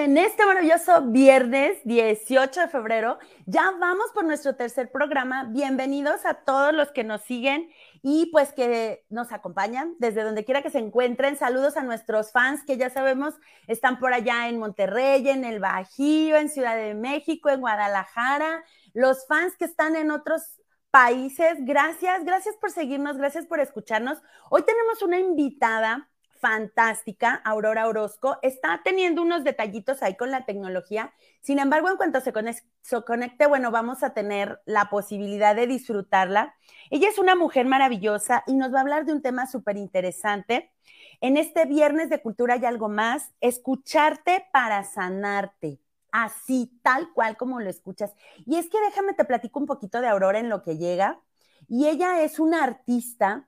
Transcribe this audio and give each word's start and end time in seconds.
En 0.00 0.16
este 0.16 0.46
maravilloso 0.46 1.02
viernes 1.08 1.76
18 1.84 2.62
de 2.62 2.68
febrero. 2.68 3.18
Ya 3.44 3.70
vamos 3.78 4.06
por 4.14 4.24
nuestro 4.24 4.56
tercer 4.56 4.90
programa. 4.90 5.44
Bienvenidos 5.44 6.24
a 6.24 6.32
todos 6.32 6.72
los 6.72 6.90
que 6.90 7.04
nos 7.04 7.20
siguen 7.20 7.68
y 8.00 8.30
pues 8.32 8.54
que 8.54 9.04
nos 9.10 9.30
acompañan 9.30 9.96
desde 9.98 10.22
donde 10.22 10.46
quiera 10.46 10.62
que 10.62 10.70
se 10.70 10.78
encuentren. 10.78 11.36
Saludos 11.36 11.76
a 11.76 11.82
nuestros 11.82 12.32
fans 12.32 12.64
que 12.64 12.78
ya 12.78 12.88
sabemos 12.88 13.34
están 13.66 13.98
por 13.98 14.14
allá 14.14 14.48
en 14.48 14.58
Monterrey, 14.58 15.28
en 15.28 15.44
el 15.44 15.60
Bajío, 15.60 16.38
en 16.38 16.48
Ciudad 16.48 16.76
de 16.76 16.94
México, 16.94 17.50
en 17.50 17.60
Guadalajara. 17.60 18.64
Los 18.94 19.26
fans 19.26 19.54
que 19.58 19.66
están 19.66 19.96
en 19.96 20.12
otros 20.12 20.62
países, 20.90 21.58
gracias, 21.60 22.24
gracias 22.24 22.56
por 22.56 22.70
seguirnos, 22.70 23.18
gracias 23.18 23.44
por 23.44 23.60
escucharnos. 23.60 24.16
Hoy 24.48 24.62
tenemos 24.62 25.02
una 25.02 25.18
invitada 25.18 26.09
fantástica, 26.40 27.34
Aurora 27.44 27.86
Orozco, 27.86 28.38
está 28.42 28.80
teniendo 28.82 29.22
unos 29.22 29.44
detallitos 29.44 30.02
ahí 30.02 30.16
con 30.16 30.30
la 30.30 30.44
tecnología. 30.46 31.12
Sin 31.40 31.58
embargo, 31.58 31.90
en 31.90 31.96
cuanto 31.96 32.20
se, 32.20 32.32
conecte, 33.04 33.46
bueno, 33.46 33.70
vamos 33.70 34.02
a 34.02 34.14
tener 34.14 34.60
la 34.64 34.88
posibilidad 34.90 35.54
de 35.54 35.66
disfrutarla. 35.66 36.54
Ella 36.90 37.08
es 37.08 37.18
una 37.18 37.34
mujer 37.34 37.66
maravillosa 37.66 38.42
y 38.46 38.54
nos 38.54 38.72
va 38.72 38.78
a 38.78 38.80
hablar 38.80 39.04
de 39.04 39.12
un 39.12 39.22
tema 39.22 39.46
súper 39.46 39.76
interesante. 39.76 40.72
En 41.20 41.36
este 41.36 41.66
viernes 41.66 42.08
de 42.08 42.22
cultura 42.22 42.56
y 42.56 42.64
algo 42.64 42.88
más, 42.88 43.32
escucharte 43.40 44.46
para 44.52 44.82
sanarte, 44.84 45.78
así, 46.10 46.72
tal 46.82 47.12
cual 47.12 47.36
como 47.36 47.60
lo 47.60 47.68
escuchas. 47.68 48.14
Y 48.46 48.56
es 48.56 48.70
que 48.70 48.80
déjame 48.80 49.12
te 49.12 49.26
platico 49.26 49.60
un 49.60 49.66
poquito 49.66 50.00
de 50.00 50.08
Aurora 50.08 50.38
en 50.38 50.48
lo 50.48 50.62
que 50.62 50.78
llega. 50.78 51.20
Y 51.68 51.86
ella 51.88 52.22
es 52.22 52.38
una 52.38 52.64
artista 52.64 53.46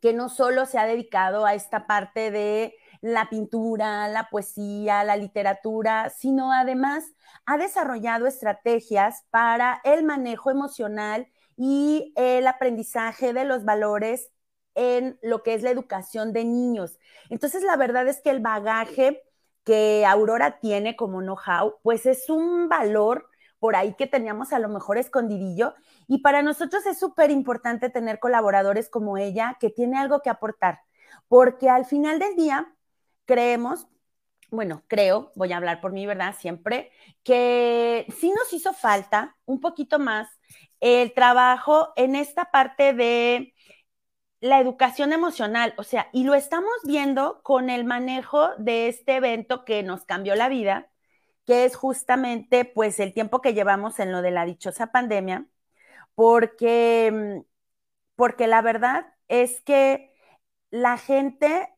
que 0.00 0.12
no 0.12 0.28
solo 0.28 0.66
se 0.66 0.78
ha 0.78 0.86
dedicado 0.86 1.44
a 1.44 1.54
esta 1.54 1.86
parte 1.86 2.30
de 2.30 2.74
la 3.00 3.28
pintura, 3.30 4.08
la 4.08 4.28
poesía, 4.30 5.04
la 5.04 5.16
literatura, 5.16 6.10
sino 6.10 6.52
además 6.52 7.04
ha 7.46 7.56
desarrollado 7.56 8.26
estrategias 8.26 9.24
para 9.30 9.80
el 9.84 10.04
manejo 10.04 10.50
emocional 10.50 11.28
y 11.56 12.12
el 12.16 12.46
aprendizaje 12.46 13.32
de 13.32 13.44
los 13.44 13.64
valores 13.64 14.30
en 14.74 15.18
lo 15.22 15.42
que 15.42 15.54
es 15.54 15.62
la 15.62 15.70
educación 15.70 16.32
de 16.32 16.44
niños. 16.44 16.98
Entonces, 17.28 17.62
la 17.62 17.76
verdad 17.76 18.08
es 18.08 18.20
que 18.20 18.30
el 18.30 18.40
bagaje 18.40 19.22
que 19.64 20.06
Aurora 20.06 20.58
tiene 20.60 20.96
como 20.96 21.20
know-how, 21.20 21.76
pues 21.82 22.06
es 22.06 22.30
un 22.30 22.68
valor 22.68 23.28
por 23.60 23.76
ahí 23.76 23.94
que 23.94 24.08
teníamos 24.08 24.52
a 24.52 24.58
lo 24.58 24.68
mejor 24.68 24.98
escondidillo. 24.98 25.74
Y 26.08 26.18
para 26.18 26.42
nosotros 26.42 26.84
es 26.86 26.98
súper 26.98 27.30
importante 27.30 27.90
tener 27.90 28.18
colaboradores 28.18 28.88
como 28.90 29.18
ella 29.18 29.56
que 29.60 29.70
tiene 29.70 29.98
algo 29.98 30.22
que 30.22 30.30
aportar, 30.30 30.80
porque 31.28 31.68
al 31.70 31.84
final 31.84 32.18
del 32.18 32.34
día 32.36 32.74
creemos, 33.26 33.86
bueno, 34.50 34.82
creo, 34.88 35.32
voy 35.36 35.52
a 35.52 35.58
hablar 35.58 35.80
por 35.80 35.92
mí, 35.92 36.06
¿verdad? 36.06 36.34
Siempre, 36.38 36.90
que 37.22 38.06
sí 38.18 38.32
nos 38.36 38.52
hizo 38.52 38.72
falta 38.72 39.36
un 39.44 39.60
poquito 39.60 39.98
más 40.00 40.28
el 40.80 41.12
trabajo 41.14 41.92
en 41.96 42.16
esta 42.16 42.50
parte 42.50 42.94
de 42.94 43.54
la 44.40 44.58
educación 44.58 45.12
emocional, 45.12 45.74
o 45.76 45.82
sea, 45.84 46.08
y 46.12 46.24
lo 46.24 46.34
estamos 46.34 46.72
viendo 46.84 47.42
con 47.42 47.68
el 47.70 47.84
manejo 47.84 48.50
de 48.58 48.88
este 48.88 49.16
evento 49.16 49.64
que 49.64 49.82
nos 49.82 50.04
cambió 50.04 50.34
la 50.34 50.48
vida, 50.48 50.89
que 51.46 51.64
es 51.64 51.76
justamente 51.76 52.64
pues 52.64 53.00
el 53.00 53.14
tiempo 53.14 53.40
que 53.40 53.54
llevamos 53.54 53.98
en 54.00 54.12
lo 54.12 54.22
de 54.22 54.30
la 54.30 54.44
dichosa 54.46 54.88
pandemia, 54.92 55.46
porque, 56.14 57.10
mm, 57.12 57.46
porque 58.16 58.46
la 58.46 58.62
verdad 58.62 59.06
es 59.28 59.60
que 59.62 60.12
la 60.70 60.98
gente 60.98 61.68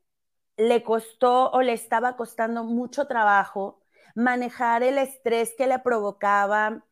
le 0.57 0.83
costó 0.83 1.51
o 1.51 1.63
le 1.63 1.73
estaba 1.73 2.17
costando 2.17 2.65
mucho 2.65 3.07
trabajo 3.07 3.83
manejar 4.15 4.83
el 4.83 4.99
estrés 4.99 5.55
que 5.57 5.67
le 5.67 5.79
provocaba 5.79 6.85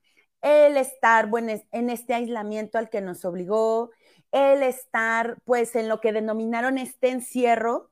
el 0.43 0.77
estar 0.79 1.29
bueno, 1.29 1.53
en 1.73 1.91
este 1.91 2.15
aislamiento 2.15 2.79
al 2.79 2.89
que 2.91 3.01
nos 3.03 3.25
obligó, 3.27 3.91
el 4.33 4.63
estar 4.63 5.37
pues 5.45 5.77
en 5.77 5.89
lo 5.89 6.01
que 6.01 6.13
denominaron 6.13 6.79
este 6.79 7.11
encierro 7.11 7.91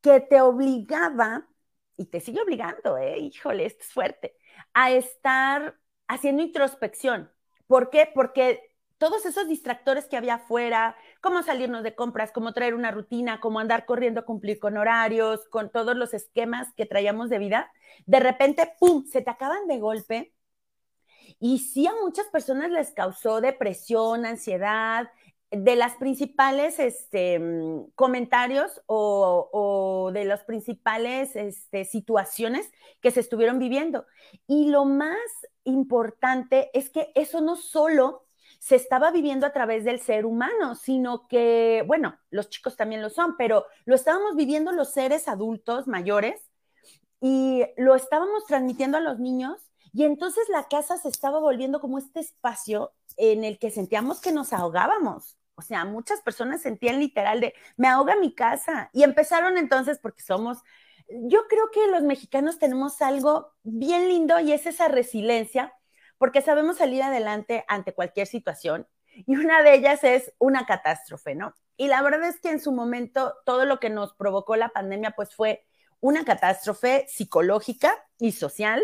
que 0.00 0.20
te 0.20 0.40
obligaba 0.40 1.48
y 1.96 2.06
te 2.06 2.20
sigue 2.20 2.40
obligando, 2.40 2.98
¿eh? 2.98 3.18
híjole, 3.18 3.66
esto 3.66 3.82
es 3.82 3.92
fuerte, 3.92 4.36
a 4.74 4.90
estar 4.90 5.78
haciendo 6.08 6.42
introspección. 6.42 7.30
¿Por 7.66 7.90
qué? 7.90 8.10
Porque 8.14 8.60
todos 8.98 9.26
esos 9.26 9.48
distractores 9.48 10.06
que 10.06 10.16
había 10.16 10.36
afuera, 10.36 10.96
cómo 11.20 11.42
salirnos 11.42 11.82
de 11.82 11.94
compras, 11.94 12.32
cómo 12.32 12.52
traer 12.52 12.74
una 12.74 12.90
rutina, 12.90 13.40
cómo 13.40 13.60
andar 13.60 13.84
corriendo 13.84 14.24
cumplir 14.24 14.58
con 14.58 14.76
horarios, 14.76 15.46
con 15.48 15.70
todos 15.70 15.96
los 15.96 16.14
esquemas 16.14 16.72
que 16.74 16.86
traíamos 16.86 17.28
de 17.28 17.38
vida, 17.38 17.72
de 18.06 18.20
repente, 18.20 18.72
¡pum!, 18.78 19.04
se 19.06 19.22
te 19.22 19.30
acaban 19.30 19.66
de 19.66 19.78
golpe. 19.78 20.32
Y 21.38 21.58
sí 21.58 21.86
a 21.86 21.92
muchas 22.02 22.26
personas 22.28 22.70
les 22.70 22.92
causó 22.92 23.40
depresión, 23.40 24.24
ansiedad, 24.24 25.10
de 25.50 25.76
las 25.76 25.94
principales 25.96 26.78
este, 26.78 27.38
mm, 27.38 27.90
comentarios 27.94 28.82
o, 28.86 30.10
de 30.12 30.24
las 30.24 30.44
principales 30.44 31.36
este, 31.36 31.84
situaciones 31.84 32.70
que 33.00 33.10
se 33.10 33.20
estuvieron 33.20 33.58
viviendo. 33.58 34.06
Y 34.46 34.68
lo 34.68 34.84
más 34.84 35.18
importante 35.64 36.70
es 36.74 36.90
que 36.90 37.12
eso 37.14 37.40
no 37.40 37.56
solo 37.56 38.26
se 38.58 38.76
estaba 38.76 39.10
viviendo 39.10 39.46
a 39.46 39.52
través 39.52 39.84
del 39.84 40.00
ser 40.00 40.26
humano, 40.26 40.74
sino 40.74 41.28
que, 41.28 41.84
bueno, 41.86 42.18
los 42.30 42.48
chicos 42.48 42.76
también 42.76 43.02
lo 43.02 43.10
son, 43.10 43.36
pero 43.36 43.66
lo 43.84 43.94
estábamos 43.94 44.34
viviendo 44.34 44.72
los 44.72 44.92
seres 44.92 45.28
adultos 45.28 45.86
mayores 45.86 46.50
y 47.20 47.64
lo 47.76 47.94
estábamos 47.94 48.46
transmitiendo 48.46 48.96
a 48.96 49.00
los 49.00 49.18
niños 49.18 49.70
y 49.92 50.04
entonces 50.04 50.48
la 50.50 50.68
casa 50.68 50.98
se 50.98 51.08
estaba 51.08 51.38
volviendo 51.38 51.80
como 51.80 51.98
este 51.98 52.20
espacio 52.20 52.92
en 53.16 53.44
el 53.44 53.58
que 53.58 53.70
sentíamos 53.70 54.20
que 54.20 54.32
nos 54.32 54.52
ahogábamos. 54.52 55.36
O 55.56 55.62
sea, 55.62 55.84
muchas 55.84 56.20
personas 56.20 56.60
sentían 56.60 57.00
literal 57.00 57.40
de, 57.40 57.54
me 57.76 57.88
ahoga 57.88 58.16
mi 58.16 58.34
casa. 58.34 58.90
Y 58.92 59.02
empezaron 59.02 59.56
entonces, 59.58 59.98
porque 59.98 60.22
somos, 60.22 60.58
yo 61.08 61.46
creo 61.48 61.70
que 61.72 61.86
los 61.88 62.02
mexicanos 62.02 62.58
tenemos 62.58 63.00
algo 63.00 63.52
bien 63.62 64.08
lindo 64.08 64.38
y 64.40 64.52
es 64.52 64.66
esa 64.66 64.88
resiliencia, 64.88 65.72
porque 66.18 66.42
sabemos 66.42 66.76
salir 66.76 67.02
adelante 67.02 67.64
ante 67.68 67.94
cualquier 67.94 68.26
situación. 68.26 68.86
Y 69.26 69.36
una 69.36 69.62
de 69.62 69.74
ellas 69.74 70.04
es 70.04 70.34
una 70.38 70.66
catástrofe, 70.66 71.34
¿no? 71.34 71.54
Y 71.78 71.88
la 71.88 72.02
verdad 72.02 72.28
es 72.28 72.38
que 72.40 72.50
en 72.50 72.60
su 72.60 72.72
momento 72.72 73.34
todo 73.46 73.64
lo 73.64 73.80
que 73.80 73.88
nos 73.88 74.14
provocó 74.14 74.56
la 74.56 74.68
pandemia, 74.70 75.12
pues 75.12 75.34
fue 75.34 75.66
una 76.00 76.24
catástrofe 76.24 77.06
psicológica 77.08 77.94
y 78.18 78.32
social 78.32 78.82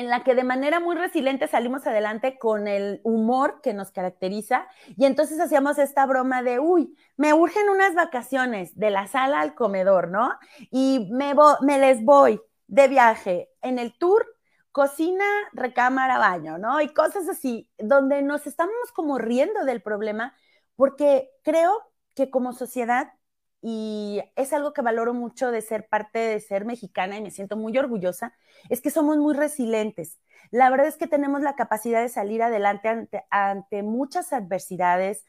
en 0.00 0.08
la 0.08 0.24
que 0.24 0.34
de 0.34 0.44
manera 0.44 0.80
muy 0.80 0.96
resiliente 0.96 1.46
salimos 1.46 1.86
adelante 1.86 2.38
con 2.38 2.66
el 2.66 3.02
humor 3.04 3.60
que 3.62 3.74
nos 3.74 3.92
caracteriza 3.92 4.66
y 4.96 5.04
entonces 5.04 5.38
hacíamos 5.38 5.78
esta 5.78 6.06
broma 6.06 6.42
de, 6.42 6.58
uy, 6.58 6.96
me 7.18 7.34
urgen 7.34 7.68
unas 7.68 7.94
vacaciones 7.94 8.74
de 8.78 8.90
la 8.90 9.06
sala 9.08 9.40
al 9.40 9.54
comedor, 9.54 10.08
¿no? 10.08 10.30
Y 10.70 11.10
me, 11.12 11.34
me 11.60 11.78
les 11.78 12.02
voy 12.02 12.40
de 12.66 12.88
viaje 12.88 13.50
en 13.60 13.78
el 13.78 13.96
tour, 13.98 14.26
cocina, 14.72 15.26
recámara, 15.52 16.16
baño, 16.16 16.56
¿no? 16.56 16.80
Y 16.80 16.88
cosas 16.94 17.28
así, 17.28 17.68
donde 17.78 18.22
nos 18.22 18.46
estamos 18.46 18.74
como 18.94 19.18
riendo 19.18 19.64
del 19.66 19.82
problema, 19.82 20.34
porque 20.76 21.28
creo 21.42 21.92
que 22.14 22.30
como 22.30 22.54
sociedad 22.54 23.12
y 23.62 24.22
es 24.36 24.52
algo 24.52 24.72
que 24.72 24.82
valoro 24.82 25.12
mucho 25.12 25.50
de 25.50 25.60
ser 25.60 25.88
parte 25.88 26.18
de 26.18 26.40
ser 26.40 26.64
mexicana 26.64 27.16
y 27.16 27.22
me 27.22 27.30
siento 27.30 27.56
muy 27.56 27.76
orgullosa, 27.76 28.34
es 28.68 28.80
que 28.80 28.90
somos 28.90 29.18
muy 29.18 29.34
resilientes. 29.34 30.18
La 30.50 30.70
verdad 30.70 30.86
es 30.86 30.96
que 30.96 31.06
tenemos 31.06 31.42
la 31.42 31.56
capacidad 31.56 32.00
de 32.00 32.08
salir 32.08 32.42
adelante 32.42 32.88
ante, 32.88 33.24
ante 33.30 33.82
muchas 33.82 34.32
adversidades, 34.32 35.24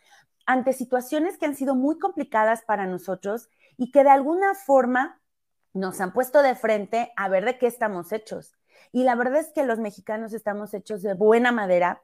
ante 0.45 0.73
situaciones 0.73 1.37
que 1.37 1.45
han 1.45 1.55
sido 1.55 1.75
muy 1.75 1.99
complicadas 1.99 2.61
para 2.63 2.87
nosotros 2.87 3.49
y 3.77 3.91
que 3.91 4.03
de 4.03 4.09
alguna 4.09 4.53
forma 4.53 5.21
nos 5.73 5.99
han 6.01 6.13
puesto 6.13 6.41
de 6.41 6.55
frente 6.55 7.11
a 7.15 7.29
ver 7.29 7.45
de 7.45 7.57
qué 7.57 7.67
estamos 7.67 8.11
hechos. 8.11 8.55
Y 8.91 9.03
la 9.03 9.15
verdad 9.15 9.39
es 9.41 9.51
que 9.53 9.65
los 9.65 9.79
mexicanos 9.79 10.33
estamos 10.33 10.73
hechos 10.73 11.01
de 11.01 11.13
buena 11.13 11.51
madera, 11.51 12.01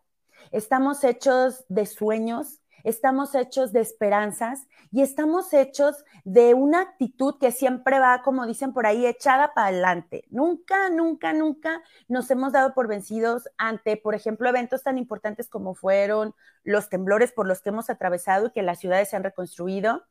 estamos 0.51 1.03
hechos 1.03 1.65
de 1.69 1.85
sueños, 1.85 2.61
estamos 2.87 3.35
hechos 3.35 3.73
de 3.73 3.81
esperanzas 3.81 4.67
y 4.91 5.01
estamos 5.01 5.53
hechos 5.53 6.05
de 6.23 6.53
una 6.53 6.81
actitud 6.81 7.35
que 7.37 7.51
siempre 7.51 7.99
va, 7.99 8.21
como 8.21 8.45
dicen 8.45 8.71
por 8.73 8.85
ahí, 8.85 9.05
echada 9.05 9.53
para 9.53 9.67
adelante. 9.67 10.23
Nunca, 10.29 10.89
nunca, 10.89 11.33
nunca 11.33 11.81
nos 12.07 12.31
hemos 12.31 12.53
dado 12.53 12.73
por 12.73 12.87
vencidos 12.87 13.49
ante, 13.57 13.97
por 13.97 14.15
ejemplo, 14.15 14.47
eventos 14.47 14.83
tan 14.83 14.97
importantes 14.97 15.49
como 15.49 15.75
fueron 15.75 16.33
los 16.63 16.87
temblores 16.89 17.33
por 17.33 17.45
los 17.45 17.61
que 17.61 17.69
hemos 17.69 17.89
atravesado 17.89 18.47
y 18.47 18.51
que 18.51 18.61
las 18.61 18.79
ciudades 18.79 19.09
se 19.09 19.17
han 19.17 19.23
reconstruido. 19.23 20.03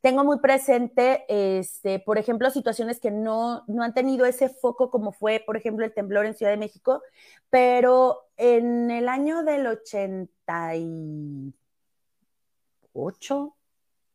Tengo 0.00 0.24
muy 0.24 0.38
presente, 0.40 1.24
este, 1.28 1.98
por 1.98 2.18
ejemplo, 2.18 2.50
situaciones 2.50 3.00
que 3.00 3.10
no, 3.10 3.64
no 3.66 3.82
han 3.82 3.94
tenido 3.94 4.26
ese 4.26 4.48
foco 4.48 4.90
como 4.90 5.12
fue, 5.12 5.42
por 5.44 5.56
ejemplo, 5.56 5.84
el 5.84 5.94
temblor 5.94 6.26
en 6.26 6.34
Ciudad 6.34 6.52
de 6.52 6.58
México, 6.58 7.02
pero 7.50 8.28
en 8.36 8.90
el 8.90 9.08
año 9.08 9.42
del 9.42 9.66
88, 13.04 13.56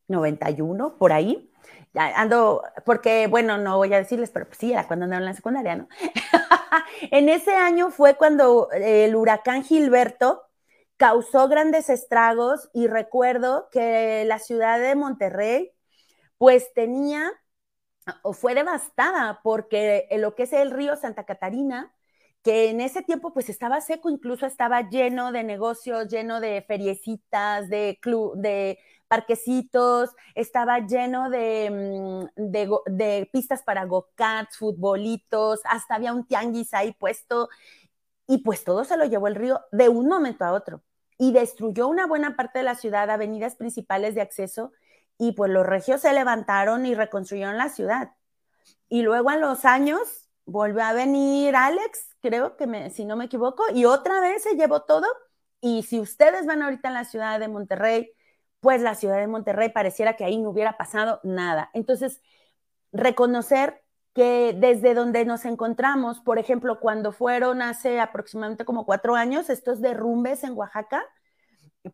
91, 0.08 0.98
por 0.98 1.14
ahí. 1.14 1.52
Ando, 1.96 2.64
porque, 2.86 3.28
bueno, 3.28 3.58
no 3.58 3.78
voy 3.78 3.94
a 3.94 3.98
decirles, 3.98 4.32
pero 4.32 4.48
pues 4.48 4.58
sí, 4.58 4.72
era 4.72 4.88
cuando 4.88 5.06
andaba 5.06 5.22
en 5.22 5.26
la 5.26 5.34
secundaria, 5.34 5.76
¿no? 5.76 5.88
en 7.12 7.30
ese 7.30 7.56
año 7.56 7.92
fue 7.92 8.16
cuando 8.16 8.70
el 8.72 9.16
huracán 9.16 9.64
Gilberto 9.64 10.44
causó 10.98 11.48
grandes 11.48 11.90
estragos 11.90 12.70
y 12.74 12.88
recuerdo 12.88 13.70
que 13.72 14.26
la 14.26 14.40
ciudad 14.40 14.80
de 14.80 14.96
Monterrey, 14.96 15.72
pues 16.38 16.74
tenía 16.74 17.32
o 18.22 18.34
fue 18.34 18.56
devastada 18.56 19.42
porque 19.44 20.08
lo 20.18 20.36
que 20.36 20.44
es 20.44 20.54
el 20.54 20.72
río 20.72 20.96
Santa 20.96 21.26
Catarina, 21.26 21.94
que 22.44 22.70
en 22.70 22.82
ese 22.82 23.02
tiempo 23.02 23.34
pues 23.34 23.50
estaba 23.50 23.82
seco, 23.82 24.10
incluso 24.10 24.46
estaba 24.46 24.90
lleno 24.90 25.32
de 25.32 25.44
negocios, 25.44 26.10
lleno 26.10 26.42
de 26.42 26.62
feriecitas, 26.68 27.70
de, 27.70 27.98
club, 28.02 28.36
de 28.36 28.80
parquecitos, 29.08 30.10
estaba 30.36 30.80
lleno 30.80 31.30
de, 31.30 32.30
mm, 32.36 32.42
de, 32.52 33.30
pistas 33.32 33.64
para 33.64 33.86
go-karts, 33.86 34.58
futbolitos, 34.58 35.62
hasta 35.66 35.96
había 35.96 36.14
un 36.14 36.26
tianguis 36.28 36.74
ahí 36.74 36.94
puesto 36.94 37.50
y 38.28 38.40
pues 38.40 38.64
todo 38.64 38.84
se 38.84 38.98
lo 38.98 39.06
llevó 39.06 39.28
el 39.28 39.36
río 39.36 39.62
de 39.72 39.90
un 39.90 40.08
momento 40.08 40.46
a 40.46 40.54
otro 40.54 40.84
y 41.18 41.32
destruyó 41.32 41.88
una 41.88 42.08
buena 42.08 42.36
parte 42.36 42.60
de 42.60 42.66
la 42.66 42.76
ciudad, 42.76 43.10
avenidas 43.10 43.56
principales 43.56 44.16
de 44.16 44.22
acceso 44.22 44.72
y 45.18 45.34
pues 45.34 45.52
los 45.52 45.66
regios 45.66 46.02
se 46.02 46.14
levantaron 46.14 46.86
y 46.86 46.96
reconstruyeron 46.96 47.58
la 47.58 47.70
ciudad. 47.70 48.12
Y 48.90 49.04
luego 49.04 49.30
a 49.30 49.38
los 49.38 49.66
años 49.66 50.23
volvió 50.46 50.84
a 50.84 50.94
venir 50.94 51.56
Alex 51.56 52.14
creo 52.24 52.56
que 52.56 52.68
me, 52.68 52.90
si 52.90 53.06
no 53.06 53.18
me 53.18 53.26
equivoco, 53.26 53.64
y 53.74 53.86
otra 53.86 54.22
vez 54.22 54.44
se 54.44 54.56
llevó 54.56 54.84
todo. 54.84 55.06
Y 55.62 55.84
si 55.84 56.00
ustedes 56.00 56.46
van 56.46 56.62
ahorita 56.62 56.88
en 56.88 56.94
la 56.96 57.06
ciudad 57.06 57.40
de 57.40 57.50
Monterrey, 57.50 58.12
pues 58.62 58.82
la 58.82 58.96
ciudad 58.96 59.18
de 59.18 59.28
Monterrey 59.28 59.70
pareciera 59.70 60.16
que 60.16 60.24
ahí 60.24 60.38
no 60.38 60.50
hubiera 60.50 60.78
pasado 60.78 61.20
nada. 61.24 61.70
Entonces, 61.74 62.22
reconocer 62.94 63.84
que 64.14 64.56
desde 64.58 64.94
donde 64.94 65.26
nos 65.26 65.46
encontramos, 65.46 66.22
por 66.22 66.40
ejemplo, 66.40 66.80
cuando 66.80 67.12
fueron 67.12 67.62
hace 67.62 68.00
aproximadamente 68.00 68.66
como 68.66 68.86
cuatro 68.86 69.16
años 69.16 69.50
estos 69.50 69.82
derrumbes 69.82 70.44
en 70.44 70.54
Oaxaca 70.54 71.04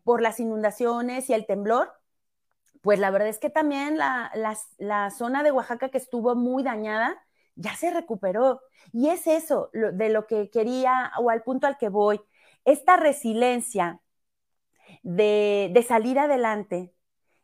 por 0.04 0.22
las 0.22 0.38
inundaciones 0.38 1.28
y 1.28 1.34
el 1.34 1.46
temblor, 1.46 1.92
pues 2.82 2.98
la 3.00 3.10
verdad 3.10 3.28
es 3.28 3.38
que 3.38 3.50
también 3.50 3.98
la, 3.98 4.30
la 4.78 5.10
zona 5.10 5.42
de 5.42 5.50
Oaxaca 5.50 5.88
que 5.88 5.98
estuvo 5.98 6.34
muy 6.36 6.62
dañada, 6.62 7.20
ya 7.60 7.76
se 7.76 7.90
recuperó. 7.90 8.62
Y 8.92 9.08
es 9.10 9.26
eso 9.26 9.70
de 9.72 10.08
lo 10.10 10.26
que 10.26 10.50
quería 10.50 11.12
o 11.18 11.30
al 11.30 11.42
punto 11.42 11.66
al 11.66 11.78
que 11.78 11.88
voy, 11.88 12.20
esta 12.64 12.96
resiliencia 12.96 14.00
de, 15.02 15.70
de 15.72 15.82
salir 15.82 16.18
adelante, 16.18 16.94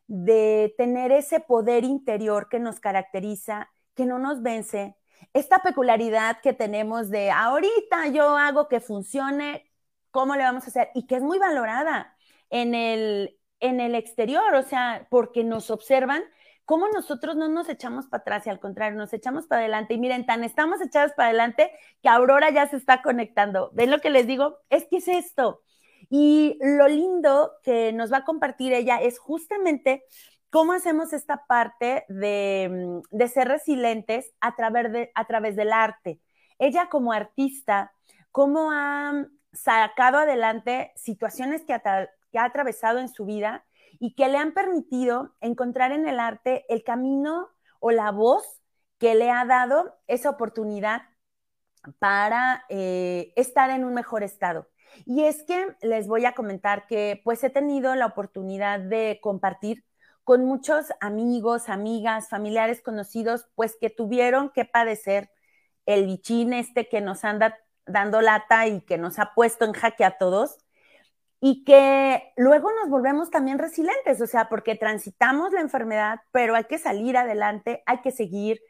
de 0.06 0.74
tener 0.76 1.12
ese 1.12 1.40
poder 1.40 1.84
interior 1.84 2.48
que 2.48 2.58
nos 2.58 2.80
caracteriza, 2.80 3.70
que 3.94 4.06
no 4.06 4.18
nos 4.18 4.42
vence, 4.42 4.96
esta 5.32 5.60
peculiaridad 5.62 6.40
que 6.42 6.52
tenemos 6.52 7.10
de 7.10 7.30
ahorita 7.30 8.08
yo 8.08 8.36
hago 8.36 8.68
que 8.68 8.80
funcione, 8.80 9.70
¿cómo 10.10 10.34
le 10.36 10.44
vamos 10.44 10.64
a 10.64 10.68
hacer? 10.68 10.90
Y 10.94 11.06
que 11.06 11.16
es 11.16 11.22
muy 11.22 11.38
valorada 11.38 12.16
en 12.50 12.74
el, 12.74 13.38
en 13.60 13.80
el 13.80 13.94
exterior, 13.94 14.54
o 14.54 14.62
sea, 14.62 15.06
porque 15.10 15.44
nos 15.44 15.70
observan 15.70 16.22
cómo 16.66 16.88
nosotros 16.88 17.36
no 17.36 17.48
nos 17.48 17.68
echamos 17.68 18.08
para 18.08 18.20
atrás 18.20 18.46
y 18.46 18.50
al 18.50 18.60
contrario, 18.60 18.98
nos 18.98 19.12
echamos 19.12 19.46
para 19.46 19.62
adelante. 19.62 19.94
Y 19.94 19.98
miren, 19.98 20.26
tan 20.26 20.44
estamos 20.44 20.82
echados 20.82 21.12
para 21.12 21.28
adelante 21.28 21.70
que 22.02 22.08
Aurora 22.08 22.50
ya 22.50 22.68
se 22.68 22.76
está 22.76 23.02
conectando. 23.02 23.70
¿Ven 23.72 23.90
lo 23.90 24.00
que 24.00 24.10
les 24.10 24.26
digo? 24.26 24.58
Es 24.68 24.84
que 24.90 24.98
es 24.98 25.08
esto. 25.08 25.62
Y 26.10 26.58
lo 26.60 26.88
lindo 26.88 27.52
que 27.62 27.92
nos 27.92 28.12
va 28.12 28.18
a 28.18 28.24
compartir 28.24 28.72
ella 28.72 28.96
es 29.00 29.18
justamente 29.18 30.04
cómo 30.50 30.72
hacemos 30.72 31.12
esta 31.12 31.46
parte 31.46 32.04
de, 32.08 33.00
mm, 33.12 33.28
ser 33.28 33.48
resilientes 33.48 34.32
a 34.40 34.56
través, 34.56 34.92
de, 34.92 35.12
a 35.14 35.24
través 35.24 35.54
del 35.56 35.72
arte. 35.72 36.20
Ella 36.58 36.88
como 36.88 37.12
artista, 37.12 37.92
cómo 38.32 38.72
ha 38.72 39.24
sacado 39.52 40.18
adelante 40.18 40.92
situaciones 40.96 41.64
que 41.64 41.80
que 42.32 42.38
ha 42.38 42.44
atravesado 42.44 42.98
en 42.98 43.08
su 43.08 43.24
vida 43.24 43.64
y 43.98 44.14
que 44.14 44.28
le 44.28 44.38
han 44.38 44.52
permitido 44.52 45.34
encontrar 45.40 45.92
en 45.92 46.08
el 46.08 46.20
arte 46.20 46.64
el 46.68 46.84
camino 46.84 47.48
o 47.80 47.90
la 47.90 48.10
voz 48.10 48.62
que 48.98 49.14
le 49.14 49.30
ha 49.30 49.44
dado 49.44 49.98
esa 50.06 50.30
oportunidad 50.30 51.02
para 51.98 52.64
eh, 52.68 53.32
estar 53.36 53.70
en 53.70 53.84
un 53.84 53.94
mejor 53.94 54.22
estado. 54.22 54.68
Y 55.04 55.24
es 55.24 55.42
que 55.42 55.76
les 55.82 56.08
voy 56.08 56.24
a 56.24 56.34
comentar 56.34 56.86
que 56.86 57.20
pues 57.24 57.42
he 57.44 57.50
tenido 57.50 57.94
la 57.94 58.06
oportunidad 58.06 58.80
de 58.80 59.18
compartir 59.22 59.84
con 60.24 60.44
muchos 60.44 60.86
amigos, 61.00 61.68
amigas, 61.68 62.28
familiares 62.28 62.82
conocidos, 62.82 63.46
pues 63.54 63.76
que 63.80 63.90
tuvieron 63.90 64.50
que 64.50 64.64
padecer 64.64 65.30
el 65.84 66.06
bichín 66.06 66.52
este 66.52 66.88
que 66.88 67.00
nos 67.00 67.24
anda 67.24 67.56
dando 67.86 68.20
lata 68.20 68.66
y 68.66 68.80
que 68.80 68.98
nos 68.98 69.18
ha 69.18 69.34
puesto 69.34 69.64
en 69.64 69.72
jaque 69.72 70.04
a 70.04 70.18
todos 70.18 70.58
y 71.40 71.64
que 71.64 72.32
luego 72.36 72.70
nos 72.72 72.88
volvemos 72.88 73.30
también 73.30 73.58
resilientes, 73.58 74.20
o 74.20 74.26
sea, 74.26 74.48
porque 74.48 74.74
transitamos 74.74 75.52
la 75.52 75.60
enfermedad, 75.60 76.20
pero 76.32 76.54
hay 76.54 76.64
que 76.64 76.78
salir 76.78 77.16
adelante, 77.16 77.82
hay 77.86 78.00
que 78.00 78.10
seguir. 78.10 78.60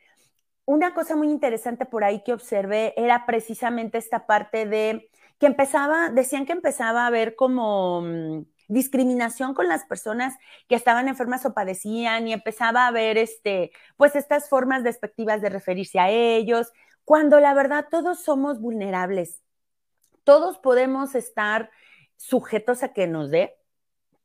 Una 0.65 0.95
cosa 0.95 1.15
muy 1.17 1.31
interesante 1.31 1.87
por 1.87 2.05
ahí 2.05 2.23
que 2.25 2.33
observé 2.33 2.93
era 2.97 3.25
precisamente 3.27 3.99
esta 3.99 4.27
parte 4.27 4.67
de 4.67 5.11
que 5.39 5.47
empezaba, 5.47 6.11
decían 6.11 6.47
que 6.47 6.53
empezaba 6.53 7.05
a 7.05 7.07
haber 7.07 7.37
como 7.37 8.03
mm, 8.03 8.43
discriminación 8.69 9.55
con 9.55 9.69
las 9.69 9.85
personas 9.85 10.35
que 10.69 10.75
estaban 10.75 11.09
enfermas 11.09 11.47
o 11.47 11.55
padecían 11.55 12.27
y 12.27 12.33
empezaba 12.33 12.85
a 12.85 12.89
haber 12.89 13.19
este, 13.19 13.71
pues 13.97 14.17
estas 14.17 14.49
formas 14.49 14.83
despectivas 14.83 15.41
de 15.41 15.51
referirse 15.51 16.01
a 16.01 16.11
ellos, 16.11 16.73
cuando 17.05 17.39
la 17.39 17.55
verdad 17.55 17.87
todos 17.91 18.25
somos 18.25 18.61
vulnerables. 18.61 19.41
Todos 20.25 20.59
podemos 20.59 21.15
estar 21.15 21.71
sujetos 22.17 22.83
a 22.83 22.93
que 22.93 23.07
nos 23.07 23.31
dé, 23.31 23.57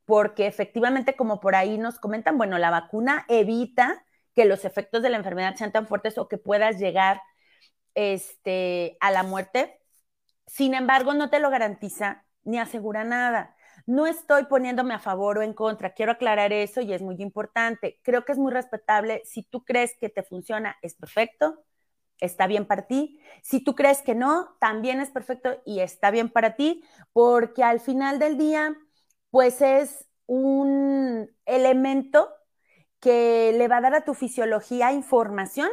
porque 0.06 0.48
efectivamente, 0.48 1.16
como 1.16 1.40
por 1.40 1.56
ahí 1.56 1.78
nos 1.78 2.00
comentan, 2.00 2.38
bueno, 2.38 2.58
la 2.58 2.70
vacuna 2.70 3.26
evita 3.30 4.06
que 4.34 4.46
los 4.46 4.66
efectos 4.66 5.02
de 5.04 5.10
la 5.10 5.18
enfermedad 5.18 5.56
sean 5.56 5.72
tan 5.72 5.88
fuertes 5.88 6.18
o 6.18 6.28
que 6.28 6.38
puedas 6.38 6.80
llegar 6.80 7.22
este, 7.96 8.98
a 9.02 9.12
la 9.12 9.24
muerte. 9.24 9.80
Sin 10.48 10.74
embargo, 10.74 11.14
no 11.14 11.30
te 11.30 11.40
lo 11.40 11.50
garantiza 11.50 12.26
ni 12.44 12.60
asegura 12.60 13.04
nada. 13.04 13.56
No 13.86 14.08
estoy 14.08 14.46
poniéndome 14.46 14.94
a 14.94 15.00
favor 15.00 15.40
o 15.40 15.42
en 15.42 15.54
contra, 15.54 15.94
quiero 15.94 16.14
aclarar 16.14 16.54
eso 16.54 16.82
y 16.82 16.94
es 16.94 17.02
muy 17.02 17.16
importante. 17.20 18.00
Creo 18.04 18.26
que 18.26 18.34
es 18.34 18.38
muy 18.38 18.52
respetable. 18.52 19.22
Si 19.26 19.44
tú 19.44 19.64
crees 19.66 19.96
que 20.00 20.10
te 20.10 20.24
funciona, 20.24 20.78
es 20.82 20.96
perfecto 20.96 21.64
está 22.22 22.48
bien 22.48 22.66
para 22.66 22.88
ti. 22.88 23.20
Si 23.44 23.62
tú 23.62 23.76
crees 23.76 24.02
que 24.02 24.16
no, 24.16 24.56
también 24.60 25.02
es 25.02 25.10
perfecto 25.12 25.62
y 25.66 25.82
está 25.82 26.12
bien 26.12 26.30
para 26.30 26.56
ti, 26.56 26.84
porque 27.14 27.64
al 27.64 27.82
final 27.82 28.20
del 28.20 28.38
día, 28.38 28.78
pues 29.30 29.62
es 29.62 30.08
un 30.28 31.30
elemento 31.46 32.30
que 33.02 33.54
le 33.58 33.68
va 33.68 33.78
a 33.78 33.82
dar 33.82 33.96
a 33.96 34.06
tu 34.06 34.14
fisiología 34.14 34.94
información 34.94 35.70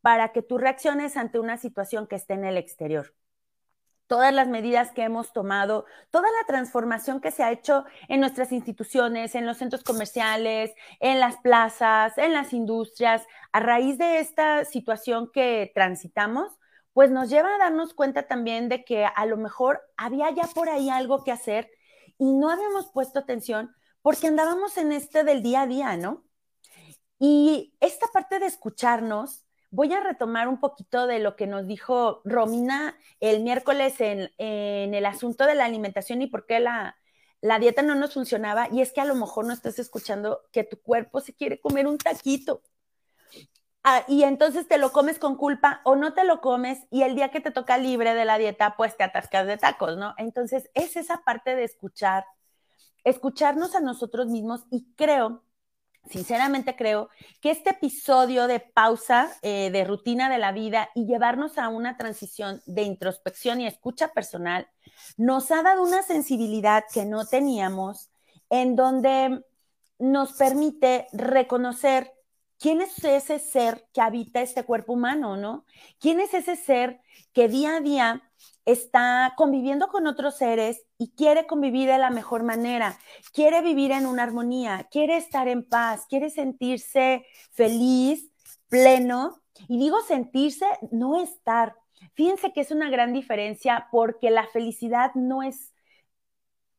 para 0.00 0.32
que 0.32 0.42
tú 0.42 0.58
reacciones 0.58 1.16
ante 1.16 1.38
una 1.38 1.58
situación 1.58 2.06
que 2.06 2.16
esté 2.16 2.34
en 2.34 2.44
el 2.44 2.56
exterior 2.56 3.14
todas 4.08 4.34
las 4.34 4.48
medidas 4.48 4.90
que 4.90 5.04
hemos 5.04 5.32
tomado, 5.32 5.84
toda 6.10 6.26
la 6.28 6.46
transformación 6.48 7.20
que 7.20 7.30
se 7.30 7.44
ha 7.44 7.52
hecho 7.52 7.84
en 8.08 8.20
nuestras 8.20 8.50
instituciones, 8.50 9.36
en 9.36 9.46
los 9.46 9.58
centros 9.58 9.84
comerciales, 9.84 10.74
en 10.98 11.20
las 11.20 11.36
plazas, 11.36 12.18
en 12.18 12.32
las 12.32 12.52
industrias, 12.52 13.24
a 13.52 13.60
raíz 13.60 13.98
de 13.98 14.18
esta 14.18 14.64
situación 14.64 15.30
que 15.32 15.70
transitamos, 15.74 16.58
pues 16.92 17.10
nos 17.12 17.30
lleva 17.30 17.54
a 17.54 17.58
darnos 17.58 17.94
cuenta 17.94 18.26
también 18.26 18.68
de 18.68 18.84
que 18.84 19.04
a 19.04 19.26
lo 19.26 19.36
mejor 19.36 19.80
había 19.96 20.30
ya 20.30 20.48
por 20.54 20.68
ahí 20.68 20.90
algo 20.90 21.22
que 21.22 21.30
hacer 21.30 21.70
y 22.18 22.32
no 22.32 22.50
habíamos 22.50 22.90
puesto 22.90 23.20
atención 23.20 23.72
porque 24.02 24.26
andábamos 24.26 24.76
en 24.78 24.92
este 24.92 25.22
del 25.22 25.42
día 25.42 25.62
a 25.62 25.66
día, 25.66 25.96
¿no? 25.96 26.24
Y 27.18 27.76
esta 27.80 28.06
parte 28.08 28.38
de 28.38 28.46
escucharnos, 28.46 29.44
voy 29.70 29.92
a 29.92 30.00
retomar 30.00 30.48
un 30.48 30.60
poquito 30.60 31.06
de 31.06 31.18
lo 31.18 31.36
que 31.36 31.46
nos 31.46 31.66
dijo 31.66 32.22
Romina 32.24 32.96
el 33.20 33.42
miércoles 33.42 34.00
en, 34.00 34.30
el 34.38 35.06
asunto 35.06 35.46
de 35.46 35.54
la 35.54 35.64
alimentación 35.64 36.22
y 36.22 36.26
por 36.26 36.46
qué 36.46 36.60
la, 36.60 36.96
dieta 37.60 37.82
no 37.82 37.94
nos 37.94 38.14
funcionaba. 38.14 38.68
Y 38.72 38.80
es 38.80 38.92
que 38.92 39.00
a 39.00 39.04
lo 39.04 39.14
mejor 39.14 39.46
no 39.46 39.52
estás 39.52 39.78
escuchando 39.78 40.42
que 40.52 40.64
tu 40.64 40.80
cuerpo 40.80 41.20
se 41.20 41.34
quiere 41.34 41.60
comer 41.60 41.86
un 41.86 41.98
taquito. 41.98 42.62
Ah, 43.84 44.04
y 44.08 44.24
entonces 44.24 44.66
te 44.68 44.76
lo 44.76 44.92
comes 44.92 45.18
con 45.18 45.36
culpa 45.36 45.80
o 45.84 45.96
no 45.96 46.12
te 46.12 46.24
lo 46.24 46.40
comes 46.40 46.80
y 46.90 47.02
el 47.02 47.14
día 47.14 47.30
que 47.30 47.40
te 47.40 47.52
toca 47.52 47.78
libre 47.78 48.12
de 48.14 48.24
la 48.24 48.36
dieta, 48.36 48.74
pues 48.76 48.96
te 48.96 49.04
atascas 49.04 49.46
de 49.46 49.56
tacos, 49.56 49.96
¿no? 49.96 50.14
Entonces 50.18 50.68
es 50.74 50.96
esa 50.96 51.22
parte 51.24 51.54
de 51.54 51.64
escuchar, 51.64 52.24
escucharnos 53.04 53.74
a 53.74 53.80
nosotros 53.80 54.26
mismos 54.26 54.66
y 54.70 54.92
creo 54.94 55.44
sinceramente 56.08 56.76
creo 56.76 57.08
que 57.40 57.50
este 57.50 57.70
episodio 57.70 58.46
de 58.46 58.60
pausa, 58.60 59.30
eh, 59.42 59.70
de 59.70 59.84
rutina 59.84 60.28
de 60.30 60.38
la 60.38 60.52
vida 60.52 60.88
y 60.94 61.06
llevarnos 61.06 61.58
a 61.58 61.68
una 61.68 61.96
transición 61.96 62.62
de 62.66 62.82
introspección 62.82 63.60
y 63.60 63.66
escucha 63.66 64.08
personal, 64.08 64.68
nos 65.16 65.50
ha 65.50 65.62
dado 65.62 65.82
una 65.82 66.02
sensibilidad 66.02 66.84
que 66.92 67.04
no 67.04 67.26
teníamos, 67.26 68.10
en 68.50 68.76
donde 68.76 69.42
nos 69.98 70.32
permite 70.34 71.06
reconocer 71.12 72.12
quién 72.58 72.80
es 72.80 73.02
ese 73.04 73.38
ser 73.38 73.86
que 73.92 74.00
habita 74.00 74.42
este 74.42 74.64
cuerpo 74.64 74.94
humano, 74.94 75.36
¿no? 75.36 75.64
¿Quién 75.98 76.20
es 76.20 76.34
ese 76.34 76.56
ser 76.56 77.00
que 77.32 77.48
día 77.48 77.76
a 77.76 77.80
día 77.80 78.22
está 78.64 79.34
conviviendo 79.36 79.88
con 79.88 80.06
otros 80.06 80.36
seres 80.36 80.84
y 80.98 81.12
quiere 81.14 81.46
convivir 81.46 81.88
de 81.88 81.98
la 81.98 82.10
mejor 82.10 82.42
manera, 82.42 82.98
quiere 83.32 83.62
vivir 83.62 83.92
en 83.92 84.06
una 84.06 84.24
armonía, 84.24 84.86
quiere 84.90 85.16
estar 85.16 85.48
en 85.48 85.64
paz, 85.64 86.06
quiere 86.08 86.30
sentirse 86.30 87.24
feliz, 87.52 88.30
pleno. 88.68 89.40
Y 89.68 89.78
digo 89.78 90.00
sentirse, 90.02 90.66
no 90.92 91.20
estar. 91.20 91.74
Fíjense 92.14 92.52
que 92.52 92.60
es 92.60 92.70
una 92.70 92.90
gran 92.90 93.12
diferencia 93.12 93.88
porque 93.90 94.30
la 94.30 94.46
felicidad 94.46 95.12
no 95.14 95.42
es 95.42 95.72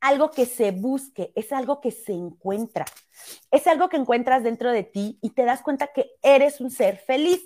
algo 0.01 0.31
que 0.31 0.45
se 0.45 0.71
busque, 0.71 1.31
es 1.35 1.51
algo 1.51 1.81
que 1.81 1.91
se 1.91 2.13
encuentra. 2.13 2.85
Es 3.51 3.67
algo 3.67 3.89
que 3.89 3.97
encuentras 3.97 4.43
dentro 4.43 4.71
de 4.71 4.83
ti 4.83 5.19
y 5.21 5.31
te 5.31 5.43
das 5.43 5.61
cuenta 5.61 5.87
que 5.87 6.11
eres 6.21 6.61
un 6.61 6.71
ser 6.71 6.97
feliz. 6.97 7.41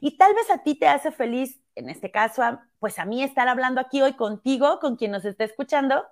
Y 0.00 0.16
tal 0.16 0.34
vez 0.34 0.50
a 0.50 0.62
ti 0.62 0.74
te 0.74 0.86
hace 0.86 1.10
feliz, 1.10 1.60
en 1.74 1.88
este 1.88 2.10
caso, 2.10 2.42
pues 2.78 2.98
a 2.98 3.04
mí 3.04 3.22
estar 3.22 3.48
hablando 3.48 3.80
aquí 3.80 4.02
hoy 4.02 4.14
contigo, 4.14 4.78
con 4.80 4.96
quien 4.96 5.10
nos 5.10 5.24
está 5.24 5.44
escuchando, 5.44 6.04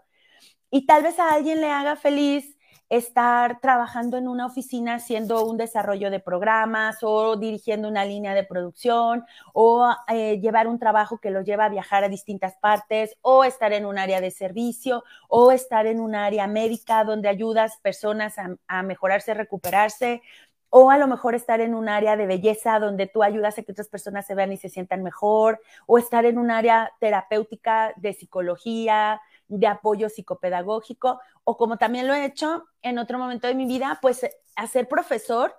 y 0.70 0.86
tal 0.86 1.02
vez 1.02 1.18
a 1.18 1.32
alguien 1.32 1.60
le 1.60 1.70
haga 1.70 1.96
feliz 1.96 2.55
estar 2.88 3.60
trabajando 3.60 4.16
en 4.16 4.28
una 4.28 4.46
oficina 4.46 4.94
haciendo 4.94 5.44
un 5.44 5.56
desarrollo 5.56 6.10
de 6.10 6.20
programas 6.20 6.98
o 7.02 7.36
dirigiendo 7.36 7.88
una 7.88 8.04
línea 8.04 8.34
de 8.34 8.44
producción 8.44 9.24
o 9.52 9.92
eh, 10.08 10.38
llevar 10.40 10.68
un 10.68 10.78
trabajo 10.78 11.18
que 11.18 11.30
lo 11.30 11.42
lleva 11.42 11.64
a 11.64 11.68
viajar 11.68 12.04
a 12.04 12.08
distintas 12.08 12.56
partes 12.58 13.16
o 13.22 13.44
estar 13.44 13.72
en 13.72 13.86
un 13.86 13.98
área 13.98 14.20
de 14.20 14.30
servicio 14.30 15.02
o 15.28 15.50
estar 15.50 15.86
en 15.86 16.00
un 16.00 16.14
área 16.14 16.46
médica 16.46 17.02
donde 17.04 17.28
ayudas 17.28 17.78
personas 17.82 18.38
a, 18.38 18.56
a 18.68 18.82
mejorarse, 18.82 19.34
recuperarse 19.34 20.22
o 20.70 20.90
a 20.90 20.98
lo 20.98 21.06
mejor 21.06 21.34
estar 21.34 21.60
en 21.60 21.74
un 21.74 21.88
área 21.88 22.16
de 22.16 22.26
belleza 22.26 22.78
donde 22.78 23.06
tú 23.06 23.22
ayudas 23.22 23.58
a 23.58 23.62
que 23.62 23.72
otras 23.72 23.88
personas 23.88 24.26
se 24.26 24.34
vean 24.34 24.52
y 24.52 24.56
se 24.56 24.68
sientan 24.68 25.02
mejor, 25.02 25.60
o 25.86 25.98
estar 25.98 26.26
en 26.26 26.38
un 26.38 26.50
área 26.50 26.92
terapéutica 27.00 27.94
de 27.96 28.12
psicología, 28.12 29.20
de 29.48 29.66
apoyo 29.66 30.08
psicopedagógico, 30.08 31.20
o 31.44 31.56
como 31.56 31.78
también 31.78 32.06
lo 32.06 32.14
he 32.14 32.24
hecho 32.24 32.64
en 32.82 32.98
otro 32.98 33.18
momento 33.18 33.46
de 33.46 33.54
mi 33.54 33.66
vida, 33.66 33.98
pues 34.02 34.26
hacer 34.56 34.88
profesor 34.88 35.54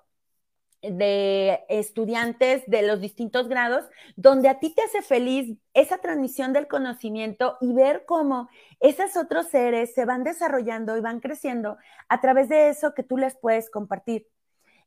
de 0.81 1.65
estudiantes 1.69 2.63
de 2.67 2.83
los 2.83 3.01
distintos 3.01 3.47
grados, 3.47 3.85
donde 4.15 4.49
a 4.49 4.59
ti 4.59 4.73
te 4.73 4.83
hace 4.83 5.01
feliz 5.01 5.57
esa 5.73 5.97
transmisión 5.97 6.53
del 6.53 6.67
conocimiento 6.67 7.57
y 7.61 7.73
ver 7.73 8.05
cómo 8.05 8.49
esos 8.79 9.17
otros 9.17 9.47
seres 9.47 9.93
se 9.93 10.05
van 10.05 10.23
desarrollando 10.23 10.95
y 10.95 11.01
van 11.01 11.19
creciendo 11.19 11.77
a 12.09 12.21
través 12.21 12.47
de 12.49 12.69
eso 12.69 12.93
que 12.93 13.03
tú 13.03 13.17
les 13.17 13.35
puedes 13.35 13.69
compartir. 13.69 14.27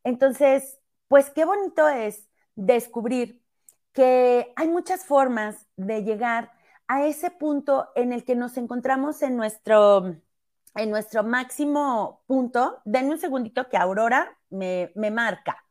Entonces, 0.05 0.79
pues 1.09 1.31
qué 1.31 1.45
bonito 1.45 1.89
es 1.89 2.29
descubrir 2.55 3.43
que 3.93 4.53
hay 4.55 4.69
muchas 4.69 5.05
formas 5.05 5.67
de 5.77 6.05
llegar 6.05 6.53
a 6.91 7.07
ese 7.07 7.31
punto 7.31 7.91
en 7.95 8.13
el 8.13 8.25
que 8.25 8.35
nos 8.37 8.57
encontramos 8.57 9.23
en 9.23 9.37
nuestro, 9.37 10.17
en 10.75 10.91
nuestro 10.91 11.23
máximo 11.25 12.23
punto. 12.27 12.81
Denme 12.85 13.13
un 13.13 13.19
segundito 13.21 13.69
que 13.69 13.77
Aurora 13.77 14.39
me, 14.51 14.93
me 14.97 15.11
marca. 15.13 15.65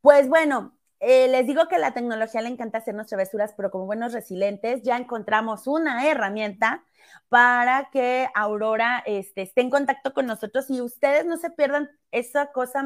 Pues 0.00 0.28
bueno, 0.28 0.76
eh, 1.06 1.28
les 1.28 1.46
digo 1.46 1.68
que 1.68 1.78
la 1.78 1.92
tecnología 1.92 2.40
le 2.40 2.48
encanta 2.48 2.78
hacernos 2.78 3.06
travesuras, 3.06 3.52
pero 3.56 3.70
como 3.70 3.86
buenos 3.86 4.12
resilientes 4.12 4.82
ya 4.82 4.96
encontramos 4.96 5.66
una 5.66 6.06
herramienta 6.08 6.82
para 7.28 7.90
que 7.90 8.28
Aurora 8.34 9.02
este, 9.06 9.42
esté 9.42 9.60
en 9.60 9.70
contacto 9.70 10.14
con 10.14 10.26
nosotros 10.26 10.70
y 10.70 10.80
ustedes 10.80 11.26
no 11.26 11.36
se 11.36 11.50
pierdan 11.50 11.90
esa 12.10 12.52
cosa, 12.52 12.82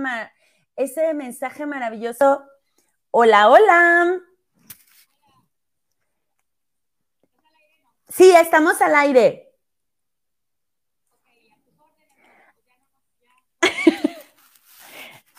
ese 0.76 1.14
mensaje 1.14 1.64
maravilloso. 1.66 2.42
Hola, 3.10 3.48
hola. 3.48 4.20
Sí, 8.08 8.34
estamos 8.36 8.80
al 8.80 8.94
aire. 8.94 9.47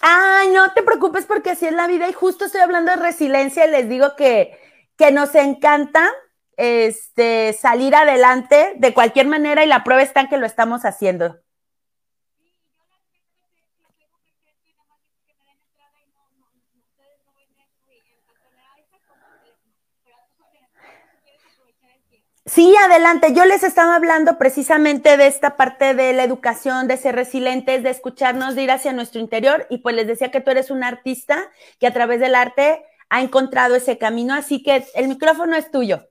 Ay, 0.01 0.49
no 0.49 0.71
te 0.73 0.83
preocupes 0.83 1.25
porque 1.25 1.51
así 1.51 1.65
es 1.65 1.73
la 1.73 1.87
vida 1.87 2.07
y 2.09 2.13
justo 2.13 2.45
estoy 2.45 2.61
hablando 2.61 2.91
de 2.91 2.97
resiliencia 2.97 3.65
y 3.65 3.71
les 3.71 3.89
digo 3.89 4.15
que, 4.15 4.57
que 4.97 5.11
nos 5.11 5.35
encanta 5.35 6.09
este, 6.57 7.53
salir 7.53 7.95
adelante 7.95 8.73
de 8.77 8.93
cualquier 8.93 9.27
manera 9.27 9.63
y 9.63 9.67
la 9.67 9.83
prueba 9.83 10.01
está 10.01 10.21
en 10.21 10.29
que 10.29 10.37
lo 10.37 10.45
estamos 10.45 10.85
haciendo. 10.85 11.37
Sí, 22.51 22.75
adelante. 22.75 23.31
Yo 23.35 23.45
les 23.45 23.61
estaba 23.61 23.95
hablando 23.95 24.39
precisamente 24.39 25.17
de 25.17 25.27
esta 25.27 25.55
parte 25.55 25.93
de 25.93 26.13
la 26.13 26.23
educación, 26.23 26.87
de 26.87 26.97
ser 26.97 27.13
resilientes, 27.13 27.83
de 27.83 27.91
escucharnos, 27.91 28.55
de 28.55 28.63
ir 28.63 28.71
hacia 28.71 28.91
nuestro 28.91 29.21
interior. 29.21 29.67
Y 29.69 29.79
pues 29.79 29.95
les 29.95 30.07
decía 30.07 30.31
que 30.31 30.41
tú 30.41 30.49
eres 30.49 30.71
un 30.71 30.83
artista 30.83 31.51
que 31.79 31.85
a 31.85 31.93
través 31.93 32.19
del 32.19 32.33
arte 32.33 32.83
ha 33.09 33.21
encontrado 33.21 33.75
ese 33.75 33.99
camino. 33.99 34.33
Así 34.33 34.63
que 34.63 34.83
el 34.95 35.07
micrófono 35.07 35.55
es 35.55 35.69
tuyo. 35.69 36.07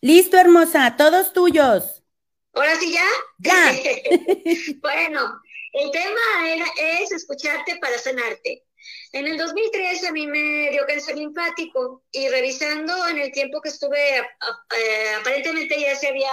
Listo, 0.00 0.36
hermosa, 0.36 0.94
todos 0.96 1.32
tuyos. 1.32 2.04
¿Ahora 2.52 2.76
sí 2.76 2.92
ya? 2.92 3.04
Ya. 3.38 3.72
bueno, 4.80 5.40
el 5.72 5.90
tema 5.90 6.20
es 6.76 7.10
escucharte 7.10 7.76
para 7.80 7.98
sanarte. 7.98 8.62
En 9.12 9.26
el 9.26 9.36
2003 9.36 10.04
a 10.04 10.12
mí 10.12 10.28
me 10.28 10.70
dio 10.70 10.86
cáncer 10.86 11.16
linfático 11.16 12.04
y 12.12 12.28
revisando 12.28 13.08
en 13.08 13.18
el 13.18 13.32
tiempo 13.32 13.60
que 13.60 13.70
estuve, 13.70 14.18
eh, 14.18 15.14
aparentemente 15.20 15.80
ya 15.80 15.96
se 15.96 16.08
había, 16.08 16.30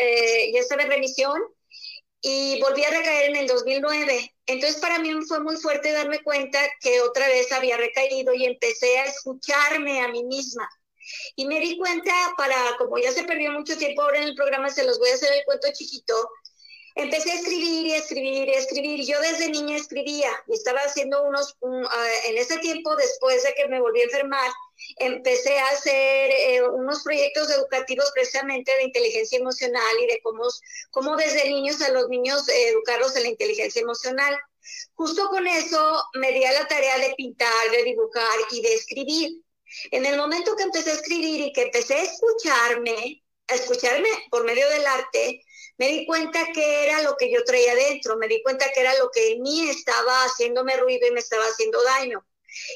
eh, 0.00 0.52
ya 0.54 0.60
estaba 0.60 0.82
en 0.82 0.90
remisión 0.90 1.42
y 2.22 2.58
volví 2.62 2.84
a 2.84 2.90
recaer 2.90 3.30
en 3.30 3.36
el 3.36 3.46
2009. 3.48 4.34
Entonces 4.46 4.80
para 4.80 4.98
mí 4.98 5.12
fue 5.28 5.40
muy 5.40 5.56
fuerte 5.56 5.92
darme 5.92 6.22
cuenta 6.22 6.58
que 6.80 7.02
otra 7.02 7.26
vez 7.26 7.52
había 7.52 7.76
recaído 7.76 8.32
y 8.32 8.46
empecé 8.46 8.98
a 8.98 9.04
escucharme 9.04 10.00
a 10.00 10.08
mí 10.08 10.24
misma 10.24 10.66
y 11.36 11.46
me 11.46 11.60
di 11.60 11.78
cuenta, 11.78 12.12
para, 12.36 12.76
como 12.78 12.98
ya 12.98 13.12
se 13.12 13.24
perdió 13.24 13.52
mucho 13.52 13.76
tiempo 13.76 14.02
ahora 14.02 14.18
en 14.18 14.24
el 14.24 14.34
programa, 14.34 14.70
se 14.70 14.84
los 14.84 14.98
voy 14.98 15.10
a 15.10 15.14
hacer 15.14 15.32
el 15.32 15.44
cuento 15.44 15.68
chiquito, 15.72 16.14
empecé 16.94 17.32
a 17.32 17.34
escribir 17.34 17.86
y 17.86 17.94
escribir 17.94 18.48
y 18.48 18.54
escribir. 18.54 19.06
Yo 19.06 19.20
desde 19.20 19.50
niña 19.50 19.76
escribía 19.76 20.30
y 20.46 20.54
estaba 20.54 20.80
haciendo 20.80 21.22
unos, 21.24 21.56
ah, 21.62 22.08
en 22.26 22.38
ese 22.38 22.58
tiempo, 22.58 22.94
después 22.96 23.42
de 23.42 23.54
que 23.54 23.68
me 23.68 23.80
volví 23.80 24.00
a 24.00 24.04
enfermar, 24.04 24.50
empecé 24.96 25.58
a 25.58 25.68
hacer 25.68 26.30
eh, 26.30 26.62
unos 26.62 27.02
proyectos 27.02 27.50
educativos 27.50 28.10
precisamente 28.14 28.74
de 28.76 28.84
inteligencia 28.84 29.38
emocional 29.38 29.96
y 30.02 30.06
de 30.06 30.20
cómo, 30.22 30.44
cómo 30.90 31.16
desde 31.16 31.48
niños 31.48 31.80
a 31.82 31.90
los 31.90 32.08
niños 32.08 32.48
educarlos 32.48 33.16
en 33.16 33.24
la 33.24 33.28
inteligencia 33.30 33.82
emocional. 33.82 34.36
Justo 34.94 35.28
con 35.28 35.46
eso 35.46 36.02
me 36.14 36.32
di 36.32 36.44
a 36.44 36.52
la 36.52 36.68
tarea 36.68 36.98
de 36.98 37.14
pintar, 37.16 37.70
de 37.70 37.82
dibujar 37.84 38.38
y 38.50 38.62
de 38.62 38.74
escribir. 38.74 39.42
En 39.90 40.06
el 40.06 40.16
momento 40.16 40.56
que 40.56 40.64
empecé 40.64 40.90
a 40.90 40.94
escribir 40.94 41.40
y 41.40 41.52
que 41.52 41.62
empecé 41.62 41.94
a 41.94 42.02
escucharme, 42.02 43.22
a 43.48 43.54
escucharme 43.54 44.08
por 44.30 44.44
medio 44.44 44.68
del 44.70 44.86
arte, 44.86 45.42
me 45.78 45.88
di 45.88 46.06
cuenta 46.06 46.46
que 46.54 46.84
era 46.84 47.02
lo 47.02 47.16
que 47.16 47.32
yo 47.32 47.42
traía 47.44 47.74
dentro, 47.74 48.16
me 48.16 48.28
di 48.28 48.42
cuenta 48.42 48.70
que 48.72 48.80
era 48.80 48.96
lo 48.98 49.10
que 49.10 49.32
en 49.32 49.42
mí 49.42 49.68
estaba 49.68 50.24
haciéndome 50.24 50.76
ruido 50.76 51.06
y 51.06 51.12
me 51.12 51.20
estaba 51.20 51.44
haciendo 51.44 51.82
daño. 51.82 52.24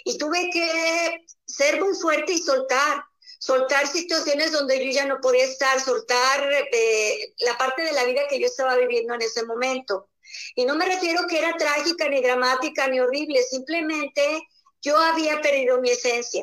Y 0.05 0.19
tuve 0.19 0.51
que 0.53 1.25
ser 1.47 1.81
muy 1.81 1.95
fuerte 1.95 2.33
y 2.33 2.39
soltar, 2.39 3.05
soltar 3.39 3.87
situaciones 3.87 4.53
donde 4.53 4.85
yo 4.85 4.91
ya 4.91 5.05
no 5.05 5.21
podía 5.21 5.45
estar, 5.45 5.81
soltar 5.81 6.51
eh, 6.73 7.35
la 7.39 7.59
parte 7.59 7.83
de 7.83 7.93
la 7.93 8.05
vida 8.05 8.27
que 8.29 8.41
yo 8.41 8.47
estaba 8.47 8.77
viviendo 8.77 9.15
en 9.15 9.23
ese 9.23 9.45
momento. 9.45 10.09
Y 10.55 10.65
no 10.65 10.75
me 10.75 10.87
refiero 10.87 11.27
que 11.29 11.39
era 11.39 11.57
trágica, 11.57 12.09
ni 12.09 12.23
dramática, 12.23 12.89
ni 12.89 13.01
horrible, 13.01 13.43
simplemente 13.43 14.43
yo 14.83 14.97
había 14.97 15.41
perdido 15.41 15.81
mi 15.81 15.91
esencia. 15.91 16.43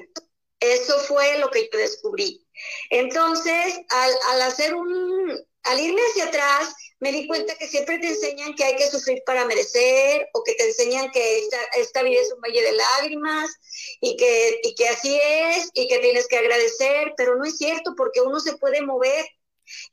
Eso 0.63 0.97
fue 0.99 1.39
lo 1.39 1.49
que 1.51 1.69
yo 1.71 1.77
descubrí. 1.77 2.47
Entonces, 2.89 3.81
al, 3.89 4.41
hacer 4.43 4.73
un, 4.73 5.45
al 5.63 5.79
irme 5.79 5.99
hacia 6.09 6.25
atrás, 6.25 6.73
me 7.01 7.11
di 7.11 7.27
cuenta 7.27 7.57
que 7.57 7.67
siempre 7.67 7.99
te 7.99 8.07
enseñan 8.07 8.55
que 8.55 8.63
hay 8.63 8.77
que 8.77 8.89
sufrir 8.89 9.21
para 9.25 9.43
merecer 9.43 10.25
o 10.33 10.41
que 10.41 10.53
te 10.53 10.63
enseñan 10.63 11.11
que 11.11 11.49
esta, 11.75 12.01
vida 12.03 12.21
es 12.21 12.31
un 12.31 12.39
valle 12.39 12.61
de 12.61 12.71
lágrimas 12.71 13.51
y 13.99 14.15
que, 14.15 14.87
así 14.87 15.19
es 15.21 15.69
y 15.73 15.89
que 15.89 15.99
tienes 15.99 16.29
que 16.29 16.37
agradecer, 16.37 17.13
pero 17.17 17.35
no 17.35 17.43
es 17.43 17.57
cierto 17.57 17.93
porque 17.97 18.21
uno 18.21 18.39
se 18.39 18.55
puede 18.55 18.81
mover 18.83 19.25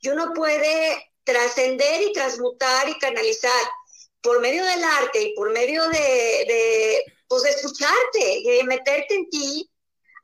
y 0.00 0.08
uno 0.10 0.32
puede 0.34 1.04
trascender 1.24 2.02
y 2.02 2.12
transmutar 2.12 2.88
y 2.88 2.98
canalizar 3.00 3.64
por 4.20 4.40
medio 4.40 4.64
del 4.64 4.84
arte 4.84 5.20
y 5.20 5.34
por 5.34 5.50
medio 5.50 5.82
de, 5.88 5.98
de, 5.98 7.04
pues, 7.26 7.42
de 7.42 7.50
escucharte 7.50 8.38
y 8.38 8.50
de 8.50 8.64
meterte 8.64 9.14
en 9.14 9.28
ti 9.30 9.69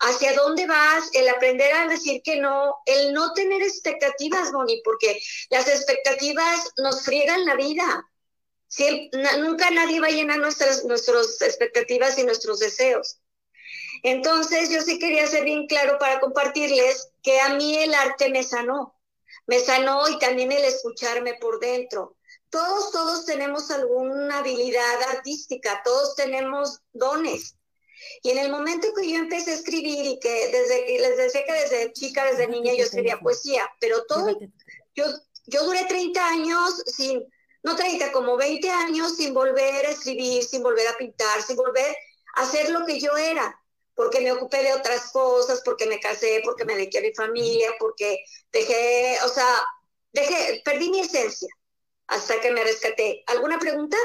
hacia 0.00 0.34
dónde 0.34 0.66
vas, 0.66 1.08
el 1.12 1.28
aprender 1.28 1.72
a 1.74 1.88
decir 1.88 2.22
que 2.22 2.36
no, 2.36 2.76
el 2.86 3.12
no 3.12 3.32
tener 3.32 3.62
expectativas, 3.62 4.52
Moni, 4.52 4.80
porque 4.84 5.18
las 5.50 5.68
expectativas 5.68 6.72
nos 6.78 7.02
friegan 7.04 7.44
la 7.44 7.54
vida. 7.54 8.08
nunca 9.38 9.70
nadie 9.70 10.00
va 10.00 10.08
a 10.08 10.10
llenar 10.10 10.38
nuestras, 10.38 10.84
nuestras 10.84 11.40
expectativas 11.42 12.18
y 12.18 12.24
nuestros 12.24 12.58
deseos. 12.58 13.20
Entonces, 14.02 14.70
yo 14.70 14.82
sí 14.82 14.98
quería 14.98 15.26
ser 15.26 15.44
bien 15.44 15.66
claro 15.66 15.98
para 15.98 16.20
compartirles 16.20 17.10
que 17.22 17.40
a 17.40 17.54
mí 17.54 17.78
el 17.78 17.94
arte 17.94 18.28
me 18.28 18.42
sanó, 18.42 18.94
me 19.46 19.60
sanó 19.60 20.08
y 20.08 20.18
también 20.18 20.52
el 20.52 20.64
escucharme 20.64 21.34
por 21.34 21.58
dentro. 21.60 22.16
Todos, 22.50 22.92
todos 22.92 23.26
tenemos 23.26 23.70
alguna 23.70 24.38
habilidad 24.38 25.02
artística, 25.10 25.82
todos 25.84 26.14
tenemos 26.14 26.80
dones. 26.92 27.55
Y 28.22 28.30
en 28.30 28.38
el 28.38 28.50
momento 28.50 28.88
que 28.94 29.10
yo 29.10 29.18
empecé 29.18 29.52
a 29.52 29.54
escribir 29.54 30.04
y 30.04 30.18
que 30.18 30.48
desde 30.48 30.98
les 30.98 31.16
decía 31.16 31.44
que 31.44 31.52
desde 31.52 31.92
chica, 31.92 32.24
desde 32.24 32.48
niña 32.48 32.74
yo 32.74 32.84
escribía 32.84 33.20
poesía, 33.20 33.68
pero 33.80 34.04
todo, 34.06 34.38
yo, 34.94 35.04
yo 35.46 35.64
duré 35.64 35.84
30 35.84 36.28
años 36.28 36.82
sin, 36.86 37.24
no 37.62 37.76
30, 37.76 38.12
como 38.12 38.36
20 38.36 38.68
años 38.70 39.16
sin 39.16 39.34
volver 39.34 39.86
a 39.86 39.90
escribir, 39.90 40.44
sin 40.44 40.62
volver 40.62 40.88
a 40.88 40.96
pintar, 40.96 41.42
sin 41.42 41.56
volver 41.56 41.96
a 42.34 42.42
hacer 42.42 42.70
lo 42.70 42.84
que 42.86 43.00
yo 43.00 43.16
era, 43.16 43.60
porque 43.94 44.20
me 44.20 44.32
ocupé 44.32 44.62
de 44.62 44.74
otras 44.74 45.10
cosas, 45.12 45.62
porque 45.64 45.86
me 45.86 46.00
casé, 46.00 46.42
porque 46.44 46.64
me 46.64 46.74
dediqué 46.74 46.98
a 46.98 47.02
mi 47.02 47.14
familia, 47.14 47.70
porque 47.78 48.18
dejé, 48.52 49.18
o 49.24 49.28
sea, 49.28 49.62
dejé, 50.12 50.62
perdí 50.64 50.90
mi 50.90 51.00
esencia 51.00 51.48
hasta 52.06 52.40
que 52.40 52.50
me 52.50 52.62
rescaté. 52.62 53.24
¿Alguna 53.26 53.58
pregunta? 53.58 53.96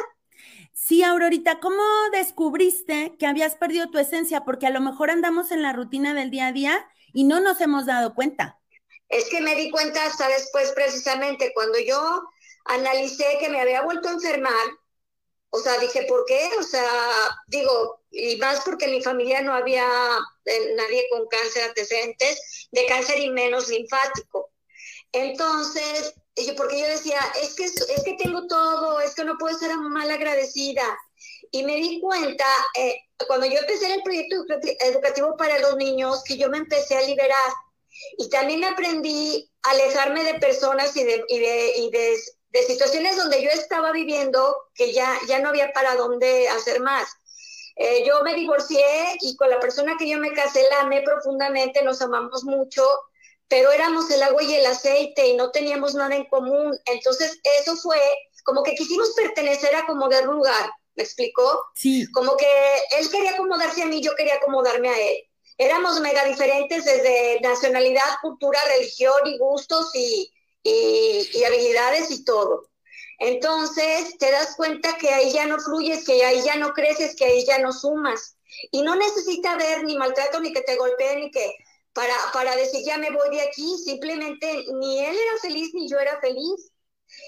Sí, 0.74 1.04
Aurorita, 1.04 1.60
¿cómo 1.60 1.84
descubriste 2.12 3.16
que 3.20 3.28
habías 3.28 3.56
perdido 3.56 3.90
tu 3.90 3.98
esencia? 3.98 4.44
Porque 4.44 4.68
a 4.68 4.72
lo 4.72 4.82
mejor 4.82 5.10
andamos 5.12 5.52
en 5.52 5.62
la 5.62 5.74
rutina 5.74 6.14
del 6.14 6.32
día 6.32 6.48
a 6.48 6.52
día 6.52 6.88
y 7.14 7.24
no 7.24 7.40
nos 7.40 7.62
hemos 7.62 7.86
dado 7.86 8.16
cuenta. 8.16 8.60
Es 9.10 9.30
que 9.30 9.42
me 9.42 9.56
di 9.56 9.70
cuenta 9.70 10.06
hasta 10.06 10.28
después, 10.30 10.72
precisamente, 10.72 11.52
cuando 11.54 11.78
yo 11.80 12.24
analicé 12.66 13.38
que 13.40 13.50
me 13.50 13.60
había 13.60 13.82
vuelto 13.82 14.08
a 14.10 14.14
enfermar. 14.14 14.68
O 15.50 15.60
sea, 15.60 15.78
dije, 15.80 16.04
¿por 16.08 16.24
qué? 16.26 16.50
O 16.60 16.64
sea, 16.64 16.90
digo, 17.48 18.02
y 18.10 18.38
más 18.38 18.62
porque 18.62 18.86
en 18.86 18.92
mi 18.92 19.02
familia 19.02 19.42
no 19.42 19.54
había 19.54 19.86
eh, 20.46 20.74
nadie 20.76 21.06
con 21.12 21.28
cáncer 21.28 21.64
antecedentes, 21.64 22.70
de 22.72 22.86
cáncer 22.86 23.20
y 23.20 23.30
menos 23.30 23.68
linfático. 23.68 24.52
Entonces, 25.12 26.16
porque 26.58 26.80
yo 26.80 26.88
decía, 26.88 27.20
es 27.42 27.56
que, 27.56 27.66
es 27.66 28.04
que 28.04 28.14
tengo 28.14 28.48
todo, 28.48 29.00
es 29.00 29.14
que 29.16 29.24
no 29.24 29.38
puedo 29.38 29.58
ser 29.58 29.76
mal 29.78 30.10
agradecida. 30.10 30.84
Y 31.52 31.64
me 31.64 31.76
di 31.76 32.00
cuenta, 32.00 32.46
eh, 32.78 32.98
cuando 33.28 33.46
yo 33.46 33.60
empecé 33.60 33.94
el 33.94 34.04
proyecto 34.04 34.38
educativo 34.80 35.36
para 35.38 35.60
los 35.60 35.76
niños, 35.76 36.24
que 36.26 36.38
yo 36.38 36.50
me 36.50 36.58
empecé 36.58 36.98
a 36.98 37.02
liberar. 37.02 37.52
Y 38.18 38.30
también 38.30 38.64
aprendí 38.64 39.52
a 39.64 39.72
alejarme 39.72 40.24
de 40.24 40.40
personas 40.40 40.96
y 40.96 41.04
de, 41.04 41.24
y 41.28 41.40
de, 41.40 41.74
y 41.78 41.92
de, 41.92 42.18
de 42.50 42.64
situaciones 42.64 43.18
donde 43.18 43.42
yo 43.42 43.50
estaba 43.50 43.92
viviendo 43.92 44.56
que 44.74 44.94
ya, 44.94 45.14
ya 45.28 45.40
no 45.40 45.50
había 45.50 45.72
para 45.74 45.96
dónde 45.96 46.48
hacer 46.50 46.80
más. 46.80 47.10
Eh, 47.76 48.06
yo 48.06 48.24
me 48.24 48.36
divorcié 48.36 49.18
y 49.22 49.36
con 49.36 49.50
la 49.50 49.60
persona 49.60 49.96
que 49.98 50.08
yo 50.08 50.18
me 50.20 50.34
casé 50.34 50.64
la 50.70 50.82
amé 50.82 51.02
profundamente, 51.02 51.84
nos 51.84 52.02
amamos 52.02 52.44
mucho 52.44 52.84
pero 53.52 53.70
éramos 53.70 54.10
el 54.10 54.24
agua 54.24 54.42
y 54.44 54.54
el 54.56 54.66
aceite 54.66 55.28
y 55.28 55.36
no 55.36 55.52
teníamos 55.52 55.94
nada 55.94 56.16
en 56.16 56.24
común. 56.30 56.74
Entonces, 56.86 57.38
eso 57.60 57.76
fue 57.76 58.00
como 58.46 58.64
que 58.64 58.76
quisimos 58.76 59.12
pertenecer 59.12 59.76
a 59.76 59.86
como 59.86 60.08
de 60.08 60.24
lugar, 60.24 60.72
¿me 60.96 61.04
explicó? 61.04 61.62
Sí. 61.76 62.10
Como 62.14 62.38
que 62.38 62.48
él 62.98 63.12
quería 63.12 63.32
acomodarse 63.32 63.84
a 63.84 63.88
mí, 63.88 64.02
yo 64.02 64.16
quería 64.16 64.36
acomodarme 64.36 64.88
a 64.88 64.98
él. 64.98 65.18
Éramos 65.58 66.00
mega 66.00 66.24
diferentes 66.24 66.86
desde 66.86 67.42
nacionalidad, 67.42 68.20
cultura, 68.22 68.58
religión 68.78 69.20
y 69.26 69.38
gustos 69.38 69.92
y, 69.96 70.32
y, 70.64 71.30
y 71.34 71.44
habilidades 71.44 72.10
y 72.10 72.24
todo. 72.24 72.70
Entonces, 73.20 74.18
te 74.18 74.32
das 74.32 74.56
cuenta 74.56 74.98
que 74.98 75.10
ahí 75.10 75.30
ya 75.34 75.46
no 75.46 75.60
fluyes, 75.60 76.06
que 76.06 76.24
ahí 76.24 76.42
ya 76.42 76.56
no 76.56 76.72
creces, 76.72 77.18
que 77.18 77.26
ahí 77.26 77.46
ya 77.46 77.60
no 77.60 77.74
sumas. 77.74 78.38
Y 78.72 78.82
no 78.82 78.96
necesita 78.96 79.52
haber 79.52 79.84
ni 79.84 79.98
maltrato, 79.98 80.40
ni 80.40 80.54
que 80.54 80.62
te 80.62 80.78
golpeen, 80.78 81.20
ni 81.20 81.32
que 81.32 81.54
para, 81.94 82.16
para 82.34 82.56
decir 82.56 82.84
ya 82.86 82.98
me 82.98 83.12
voy 83.12 83.30
de 83.36 83.42
aquí, 83.42 83.78
simplemente 83.84 84.66
ni 84.74 85.00
él 85.00 85.16
era 85.16 85.38
feliz 85.42 85.72
ni 85.74 85.90
yo 85.90 86.00
era 86.00 86.20
feliz. 86.20 86.72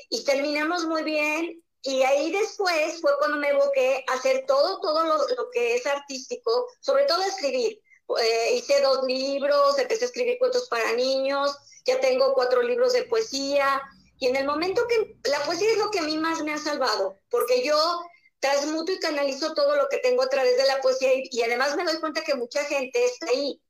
Y 0.10 0.23
terminamos 0.23 0.86
muy 0.86 1.04
bien 1.04 1.63
y 1.82 2.02
ahí 2.04 2.32
después 2.32 3.02
fue 3.02 3.12
cuando 3.19 3.38
me 3.38 3.49
evoqué 3.49 4.06
a 4.08 4.13
hacer 4.13 4.45
todo, 4.47 4.80
todo 4.80 5.04
lo, 5.04 5.49
que 5.52 5.76
es 5.76 5.86
artístico, 5.86 6.67
sobre 6.80 7.04
todo 7.04 7.21
escribir. 7.23 7.82
Eh, 8.21 8.56
hice 8.56 8.82
dos 8.82 9.06
libros, 9.06 9.78
empecé 9.78 10.06
a 10.06 10.08
escribir 10.08 10.38
cuentos 10.39 10.67
para 10.69 10.93
niños, 10.93 11.58
ya 11.86 11.99
tengo 11.99 12.34
cuatro 12.34 12.62
libros 12.62 12.93
de 12.93 13.04
poesía. 13.04 13.82
Y 14.17 14.28
en 14.28 14.38
el 14.38 14.45
momento 14.45 14.88
que 14.88 15.17
la 15.30 15.43
poesía 15.43 15.71
es 15.71 15.78
lo 15.78 15.91
que 15.91 15.99
a 15.99 16.04
mí 16.04 16.17
más 16.17 16.41
me 16.43 16.54
ha 16.54 16.58
salvado, 16.58 17.19
porque 17.30 17.65
yo 17.65 18.02
transmuto 18.39 18.93
y 18.93 18.99
canalizo 18.99 19.54
todo 19.54 19.76
lo 19.76 19.89
que 19.89 19.97
tengo 19.97 20.23
a 20.23 20.30
través 20.30 20.56
de 20.58 20.65
la 20.65 20.80
poesía 20.82 21.10
y 21.15 21.41
además 21.41 21.76
me 21.76 21.84
doy 21.84 21.99
cuenta 21.99 22.23
que 22.23 22.36
mucha 22.36 22.63
gente 22.65 23.04
está 23.06 23.28
ahí 23.28 23.62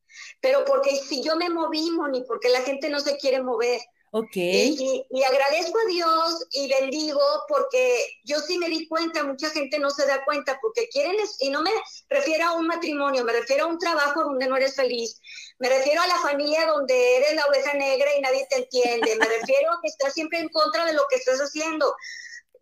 pero 0.42 0.66
porque 0.66 0.96
si 0.98 1.24
yo 1.24 1.36
me 1.36 1.50
moví, 1.50 1.92
Moni, 1.92 2.24
porque 2.28 2.50
la 2.50 2.62
gente 2.62 2.90
no 2.90 3.00
se 3.00 3.18
quiere 3.18 3.42
mover. 3.42 3.82
Ok. 4.16 4.36
Y, 4.36 5.08
y, 5.10 5.24
agradezco 5.24 5.76
a 5.80 5.88
Dios 5.88 6.48
y 6.52 6.70
bendigo 6.70 7.20
porque 7.48 8.06
yo 8.24 8.40
sí 8.42 8.60
me 8.60 8.70
di 8.70 8.88
cuenta, 8.88 9.24
mucha 9.24 9.50
gente 9.50 9.80
no 9.80 9.90
se 9.90 10.06
da 10.06 10.24
cuenta 10.24 10.60
porque 10.62 10.88
quieren, 10.90 11.16
y 11.40 11.50
no 11.50 11.64
me 11.64 11.72
refiero 12.10 12.46
a 12.46 12.52
un 12.52 12.68
matrimonio, 12.68 13.24
me 13.24 13.34
refiero 13.34 13.66
a 13.66 13.68
un 13.70 13.80
trabajo 13.80 14.24
donde 14.24 14.46
no 14.46 14.56
eres 14.56 14.76
feliz, 14.76 15.20
me 15.58 15.68
refiero 15.68 16.00
a 16.00 16.06
la 16.06 16.20
familia 16.20 16.68
donde 16.68 17.18
eres 17.18 17.34
la 17.34 17.48
oveja 17.48 17.74
negra 17.74 18.16
y 18.16 18.22
nadie 18.22 18.46
te 18.52 18.58
entiende, 18.58 19.16
me 19.16 19.26
refiero 19.40 19.72
a 19.72 19.80
que 19.82 19.88
estás 19.88 20.14
siempre 20.14 20.38
en 20.38 20.50
contra 20.50 20.86
de 20.86 20.94
lo 20.94 21.08
que 21.10 21.16
estás 21.16 21.40
haciendo. 21.40 21.96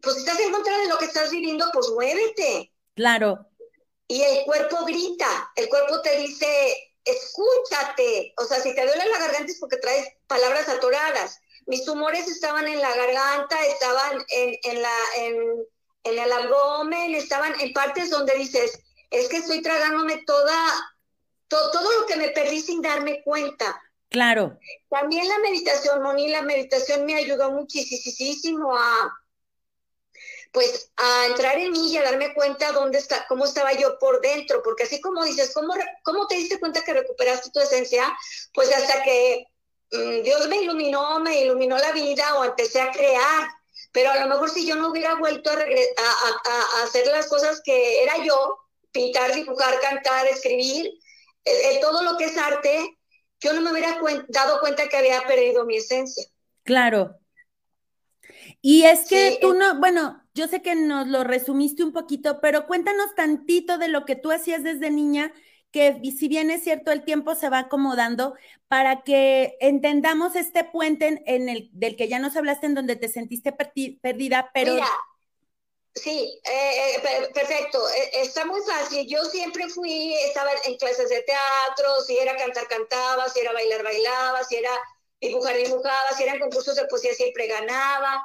Pues 0.02 0.16
si 0.16 0.22
estás 0.22 0.40
en 0.40 0.54
contra 0.54 0.78
de 0.78 0.88
lo 0.88 0.98
que 0.98 1.06
estás 1.06 1.32
viviendo, 1.32 1.66
pues 1.74 1.90
muévete. 1.90 2.72
Claro. 2.96 3.46
Y 4.08 4.22
el 4.22 4.46
cuerpo 4.46 4.86
grita, 4.86 5.52
el 5.56 5.68
cuerpo 5.68 6.02
te 6.02 6.18
dice, 6.18 6.91
escúchate. 7.06 8.34
O 8.38 8.46
sea, 8.46 8.60
si 8.60 8.74
te 8.76 8.86
duele 8.86 9.06
la 9.10 9.20
garganta 9.20 9.52
es 9.52 9.60
porque 9.60 9.78
traes 9.78 10.08
palabras 10.28 10.68
atoradas. 10.70 11.40
Mis 11.66 11.86
tumores 11.86 12.28
estaban 12.28 12.68
en 12.68 12.82
la 12.82 12.96
garganta, 12.96 13.56
estaban 13.66 14.26
en, 14.30 14.58
en, 14.64 14.82
la, 14.82 14.96
en, 15.18 15.36
en 16.04 16.20
el 16.20 16.32
abdomen, 16.32 17.16
estaban 17.16 17.60
en 17.60 17.74
partes 17.74 18.10
donde 18.10 18.34
dices, 18.34 18.80
es 19.10 19.30
que 19.30 19.38
estoy 19.38 19.62
tragándome 19.62 20.24
toda, 20.26 20.56
todo 21.48 22.00
lo 22.00 22.06
que 22.08 22.16
me 22.16 22.30
perdí 22.30 22.62
sin 22.62 22.82
darme 22.82 23.22
cuenta. 23.24 23.80
Claro. 24.10 24.58
También 24.90 25.28
la 25.28 25.40
meditación, 25.40 26.02
Moni, 26.02 26.28
la 26.28 26.42
meditación 26.42 27.06
me 27.06 27.16
ayudó 27.16 27.52
muchísimo 27.52 28.76
a, 28.76 29.21
pues 30.52 30.92
a 30.98 31.28
entrar 31.28 31.58
en 31.58 31.72
mí 31.72 31.92
y 31.92 31.98
a 31.98 32.04
darme 32.04 32.34
cuenta 32.34 32.72
dónde 32.72 32.98
está, 32.98 33.26
cómo 33.28 33.46
estaba 33.46 33.74
yo 33.74 33.98
por 34.00 34.22
dentro, 34.22 34.62
porque 34.62 34.84
así 34.84 35.00
como 35.00 35.24
dices, 35.24 35.54
¿cómo, 35.54 35.74
cómo 36.04 36.28
te 36.28 36.36
diste 36.36 36.60
cuenta 36.60 36.84
que 36.84 36.94
recuperaste 36.94 37.52
tu 37.52 37.60
esencia? 37.60 38.14
Pues 38.54 38.72
hasta 38.72 39.02
que 39.04 39.46
mm, 39.92 40.24
Dios 40.24 40.48
me 40.50 40.58
iluminó, 40.58 41.20
me 41.22 41.42
iluminó 41.42 41.78
la 41.78 41.94
vida 41.94 42.36
o 42.38 42.44
empecé 42.44 42.82
a 42.82 42.92
crear. 42.92 43.50
Pero 43.94 44.12
a 44.12 44.20
lo 44.20 44.28
mejor 44.28 44.50
si 44.50 44.66
yo 44.66 44.76
no 44.76 44.90
hubiera 44.90 45.16
vuelto 45.16 45.50
a, 45.50 45.54
a, 45.54 45.60
a, 45.60 46.84
hacer 46.84 47.08
las 47.08 47.28
cosas 47.28 47.62
que 47.64 48.04
era 48.04 48.24
yo, 48.24 48.58
pintar, 48.92 49.34
dibujar, 49.34 49.80
cantar, 49.80 50.28
escribir, 50.28 50.88
eh, 51.46 51.72
eh, 51.72 51.80
todo 51.82 52.04
lo 52.04 52.18
que 52.18 52.26
es 52.26 52.38
arte, 52.38 52.98
yo 53.40 53.54
no 53.54 53.62
me 53.62 53.72
hubiera 53.72 54.00
dado 54.28 54.60
cuenta 54.60 54.88
que 54.88 54.98
había 54.98 55.22
perdido 55.22 55.66
mi 55.66 55.78
esencia. 55.78 56.26
Claro. 56.64 57.18
Y 58.62 58.84
es 58.84 59.08
que 59.08 59.40
tú 59.42 59.54
no, 59.56 59.80
bueno, 59.80 60.21
yo 60.34 60.48
sé 60.48 60.62
que 60.62 60.76
nos 60.76 61.08
lo 61.08 61.24
resumiste 61.24 61.84
un 61.84 61.92
poquito, 61.92 62.40
pero 62.42 62.68
cuéntanos 62.68 63.14
tantito 63.16 63.78
de 63.78 63.90
lo 63.90 64.06
que 64.06 64.16
tú 64.16 64.32
hacías 64.32 64.64
desde 64.64 64.90
niña, 64.90 65.34
que 65.72 66.00
si 66.18 66.28
bien 66.28 66.52
es 66.52 66.64
cierto, 66.64 66.92
el 66.92 67.04
tiempo 67.04 67.36
se 67.36 67.50
va 67.50 67.60
acomodando 67.60 68.36
para 68.68 69.04
que 69.04 69.58
entendamos 69.60 70.36
este 70.36 70.64
puente 70.64 71.22
en, 71.26 71.50
el 71.50 71.70
del 71.74 71.96
que 71.96 72.08
ya 72.08 72.20
nos 72.20 72.36
hablaste, 72.36 72.68
en 72.68 72.76
donde 72.76 72.96
te 72.96 73.08
sentiste 73.08 73.52
perdida, 73.54 74.52
pero... 74.54 74.74
Mira, 74.74 74.88
sí, 75.96 76.40
eh, 76.44 76.96
eh, 76.96 77.30
perfecto, 77.34 77.80
e, 77.90 78.22
está 78.22 78.46
muy 78.46 78.62
fácil. 78.62 79.08
Yo 79.08 79.24
siempre 79.26 79.68
fui, 79.70 80.14
estaba 80.26 80.52
en 80.66 80.78
clases 80.78 81.10
de 81.10 81.24
teatro, 81.24 82.02
si 82.06 82.18
era 82.18 82.36
cantar, 82.36 82.68
cantaba, 82.68 83.30
si 83.30 83.40
era 83.40 83.54
bailar, 83.54 83.84
bailaba, 83.84 84.44
si 84.44 84.56
era 84.56 84.72
dibujar, 85.22 85.56
dibujaba, 85.56 86.16
si 86.18 86.24
eran 86.24 86.40
concursos 86.40 86.76
de 86.76 86.86
poesía, 86.86 87.14
siempre 87.14 87.48
ganaba. 87.48 88.24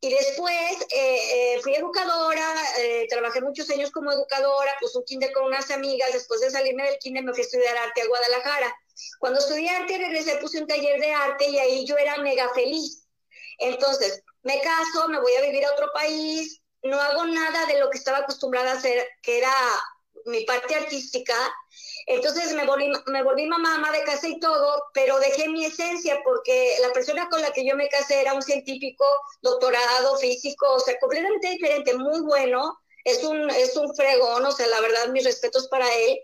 Y 0.00 0.10
después 0.10 0.76
eh, 0.90 1.54
eh, 1.56 1.60
fui 1.62 1.74
educadora, 1.74 2.54
eh, 2.78 3.06
trabajé 3.08 3.40
muchos 3.40 3.68
años 3.70 3.90
como 3.90 4.12
educadora, 4.12 4.72
pues 4.78 4.94
un 4.94 5.04
kinder 5.04 5.32
con 5.32 5.44
unas 5.44 5.70
amigas, 5.70 6.12
después 6.12 6.40
de 6.40 6.50
salirme 6.50 6.84
del 6.84 6.98
kinder 6.98 7.24
me 7.24 7.32
fui 7.32 7.40
a 7.40 7.44
estudiar 7.44 7.76
arte 7.78 8.02
a 8.02 8.06
Guadalajara. 8.06 8.76
Cuando 9.18 9.40
estudié 9.40 9.70
arte 9.70 9.98
regresé, 9.98 10.36
puse 10.36 10.60
un 10.60 10.66
taller 10.66 11.00
de 11.00 11.12
arte 11.12 11.48
y 11.48 11.58
ahí 11.58 11.86
yo 11.86 11.96
era 11.96 12.18
mega 12.18 12.52
feliz. 12.54 13.06
Entonces, 13.58 14.22
me 14.42 14.60
caso, 14.60 15.08
me 15.08 15.20
voy 15.20 15.32
a 15.34 15.42
vivir 15.42 15.64
a 15.64 15.72
otro 15.72 15.90
país, 15.94 16.60
no 16.82 17.00
hago 17.00 17.24
nada 17.26 17.66
de 17.66 17.80
lo 17.80 17.90
que 17.90 17.98
estaba 17.98 18.18
acostumbrada 18.18 18.72
a 18.72 18.76
hacer, 18.76 19.08
que 19.22 19.38
era 19.38 19.52
mi 20.26 20.44
parte 20.44 20.74
artística, 20.74 21.34
entonces 22.06 22.52
me 22.52 22.64
volví, 22.64 22.92
me 23.06 23.22
volví 23.22 23.46
mamá, 23.46 23.78
mamá 23.78 23.92
de 23.92 24.04
casa 24.04 24.28
y 24.28 24.38
todo, 24.38 24.84
pero 24.94 25.18
dejé 25.18 25.48
mi 25.48 25.64
esencia 25.64 26.20
porque 26.24 26.76
la 26.80 26.92
persona 26.92 27.28
con 27.28 27.40
la 27.40 27.52
que 27.52 27.66
yo 27.66 27.74
me 27.74 27.88
casé 27.88 28.20
era 28.20 28.34
un 28.34 28.42
científico, 28.42 29.04
doctorado, 29.42 30.16
físico, 30.18 30.74
o 30.74 30.80
sea, 30.80 30.98
completamente 31.00 31.48
diferente, 31.50 31.94
muy 31.94 32.20
bueno. 32.20 32.78
Es 33.04 33.22
un, 33.22 33.48
es 33.50 33.76
un 33.76 33.94
fregón, 33.94 34.44
o 34.44 34.50
sea, 34.50 34.66
la 34.66 34.80
verdad, 34.80 35.08
mis 35.08 35.24
respetos 35.24 35.68
para 35.68 35.86
él. 35.94 36.18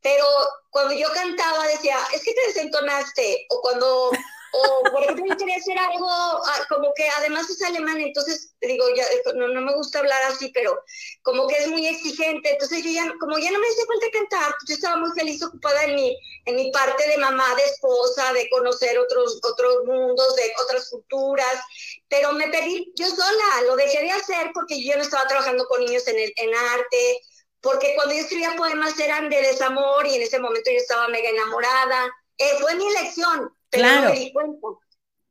Pero 0.00 0.24
cuando 0.70 0.94
yo 0.94 1.06
cantaba 1.12 1.66
decía, 1.66 1.98
es 2.14 2.24
que 2.24 2.32
te 2.32 2.46
desentonaste. 2.46 3.46
O 3.50 3.60
cuando 3.60 4.10
o 4.52 4.82
por 4.90 5.02
ejemplo, 5.02 5.24
yo 5.26 5.36
quería 5.36 5.56
hacer 5.56 5.78
algo 5.78 6.08
ah, 6.08 6.66
como 6.68 6.92
que 6.94 7.08
además 7.08 7.48
es 7.48 7.62
alemán, 7.62 7.98
entonces 8.00 8.54
digo, 8.60 8.84
ya, 8.94 9.04
no, 9.34 9.48
no, 9.48 9.60
me 9.62 9.74
gusta 9.74 10.00
hablar 10.00 10.22
así, 10.24 10.50
pero 10.52 10.78
como 11.22 11.48
que 11.48 11.56
es 11.56 11.68
muy 11.68 11.86
exigente, 11.86 12.50
entonces 12.50 12.84
yo 12.84 12.90
ya, 12.90 13.10
como 13.18 13.38
ya 13.38 13.50
no 13.50 13.58
me 13.58 13.66
hacía 13.66 13.86
falta 13.86 14.06
cantar, 14.12 14.54
pues 14.58 14.68
yo 14.68 14.74
estaba 14.74 14.96
muy 14.96 15.10
feliz 15.12 15.42
ocupada 15.42 15.84
en 15.84 15.94
mi, 15.94 16.16
en 16.44 16.56
mi 16.56 16.70
parte 16.70 17.08
de 17.08 17.16
mamá, 17.16 17.54
de 17.54 17.64
esposa, 17.64 18.32
de 18.34 18.48
conocer 18.50 18.98
otros, 18.98 19.40
otros 19.42 19.84
mundos, 19.86 20.36
de 20.36 20.52
otras 20.62 20.90
culturas, 20.90 21.60
pero 22.08 22.32
me 22.32 22.48
pedí 22.48 22.92
yo 22.94 23.08
sola, 23.08 23.62
lo 23.66 23.76
dejé 23.76 24.00
de 24.02 24.10
hacer 24.10 24.50
porque 24.52 24.82
yo 24.84 24.96
no 24.96 25.02
estaba 25.02 25.26
trabajando 25.26 25.66
con 25.66 25.82
niños 25.82 26.06
en, 26.08 26.18
el, 26.18 26.32
en 26.36 26.54
arte, 26.54 27.22
porque 27.62 27.94
cuando 27.94 28.14
yo 28.14 28.20
escribía 28.20 28.54
poemas 28.56 28.98
eran 28.98 29.30
de 29.30 29.40
desamor 29.40 30.06
y 30.06 30.16
en 30.16 30.22
ese 30.22 30.38
momento 30.40 30.70
yo 30.70 30.76
estaba 30.76 31.08
mega 31.08 31.30
enamorada. 31.30 32.12
Eh, 32.36 32.56
fue 32.60 32.74
mi 32.74 32.86
elección, 32.88 33.54
claro. 33.72 34.08
no 34.08 34.14
me 34.14 34.20
di 34.20 34.32
cuenta. 34.32 34.68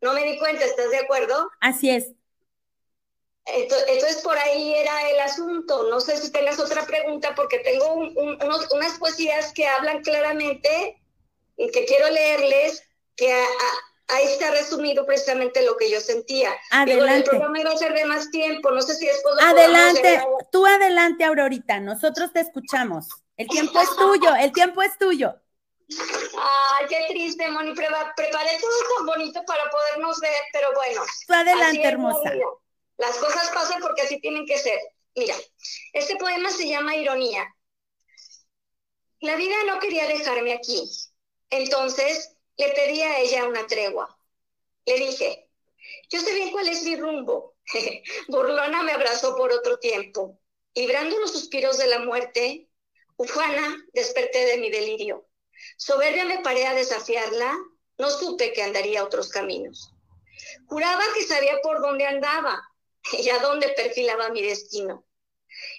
No 0.01 0.13
me 0.13 0.23
di 0.23 0.39
cuenta, 0.39 0.65
¿estás 0.65 0.89
de 0.89 0.97
acuerdo? 0.97 1.49
Así 1.59 1.89
es. 1.89 2.13
Entonces, 3.45 4.21
por 4.23 4.37
ahí 4.37 4.73
era 4.73 5.09
el 5.09 5.19
asunto. 5.19 5.89
No 5.89 5.99
sé 5.99 6.17
si 6.17 6.31
tengas 6.31 6.59
otra 6.59 6.85
pregunta, 6.85 7.33
porque 7.35 7.59
tengo 7.59 7.93
unas 7.93 8.97
poesías 8.99 9.53
que 9.53 9.67
hablan 9.67 10.01
claramente 10.01 11.01
y 11.57 11.69
que 11.69 11.85
quiero 11.85 12.09
leerles, 12.09 12.83
que 13.15 13.31
ahí 14.07 14.25
está 14.25 14.51
resumido 14.51 15.05
precisamente 15.05 15.63
lo 15.63 15.77
que 15.77 15.89
yo 15.89 15.99
sentía. 15.99 16.51
Adelante. 16.71 17.17
el 17.17 17.23
programa 17.23 17.59
iba 17.59 17.71
a 17.71 17.77
ser 17.77 17.93
de 17.93 18.05
más 18.05 18.29
tiempo, 18.31 18.71
no 18.71 18.81
sé 18.81 18.95
si 18.95 19.05
después... 19.05 19.35
Adelante, 19.41 20.23
tú 20.51 20.65
adelante, 20.65 21.23
Aurorita, 21.23 21.79
nosotros 21.79 22.31
te 22.33 22.41
escuchamos. 22.41 23.07
El 23.37 23.47
tiempo 23.47 23.79
es 23.79 23.89
tuyo, 23.97 24.35
el 24.35 24.51
tiempo 24.51 24.81
es 24.81 24.97
tuyo. 24.97 25.40
Ay, 26.37 26.85
qué 26.87 27.05
triste, 27.09 27.49
Moni. 27.49 27.73
preparé 27.73 28.59
todo 28.59 28.95
tan 28.95 29.05
bonito 29.05 29.43
para 29.45 29.69
podernos 29.69 30.19
ver, 30.19 30.41
pero 30.53 30.69
bueno. 30.73 31.03
adelante, 31.29 31.83
hermosa. 31.83 32.33
Las 32.97 33.17
cosas 33.17 33.49
pasan 33.49 33.81
porque 33.81 34.03
así 34.03 34.19
tienen 34.19 34.45
que 34.45 34.57
ser. 34.57 34.79
Mira, 35.15 35.35
este 35.93 36.15
poema 36.15 36.49
se 36.51 36.67
llama 36.67 36.95
Ironía. 36.95 37.47
La 39.19 39.35
vida 39.35 39.55
no 39.65 39.79
quería 39.79 40.07
dejarme 40.07 40.53
aquí. 40.53 40.83
Entonces 41.49 42.37
le 42.57 42.69
pedí 42.69 43.01
a 43.01 43.19
ella 43.19 43.47
una 43.47 43.67
tregua. 43.67 44.17
Le 44.85 44.95
dije, 44.95 45.49
yo 46.09 46.19
sé 46.19 46.33
bien 46.33 46.51
cuál 46.51 46.67
es 46.67 46.83
mi 46.83 46.95
rumbo. 46.95 47.55
Burlona 48.27 48.83
me 48.83 48.93
abrazó 48.93 49.35
por 49.35 49.51
otro 49.51 49.77
tiempo. 49.79 50.39
Librando 50.73 51.19
los 51.19 51.31
suspiros 51.31 51.77
de 51.77 51.87
la 51.87 51.99
muerte, 51.99 52.69
ufana, 53.17 53.77
desperté 53.93 54.45
de 54.45 54.57
mi 54.57 54.71
delirio. 54.71 55.27
Soberbia 55.77 56.25
me 56.25 56.39
paré 56.39 56.67
a 56.67 56.73
desafiarla, 56.73 57.57
no 57.97 58.09
supe 58.09 58.53
que 58.53 58.63
andaría 58.63 59.03
otros 59.03 59.29
caminos. 59.29 59.93
Juraba 60.67 61.03
que 61.13 61.23
sabía 61.23 61.59
por 61.61 61.81
dónde 61.81 62.05
andaba 62.05 62.61
y 63.13 63.29
a 63.29 63.39
dónde 63.39 63.69
perfilaba 63.69 64.29
mi 64.29 64.41
destino. 64.41 65.05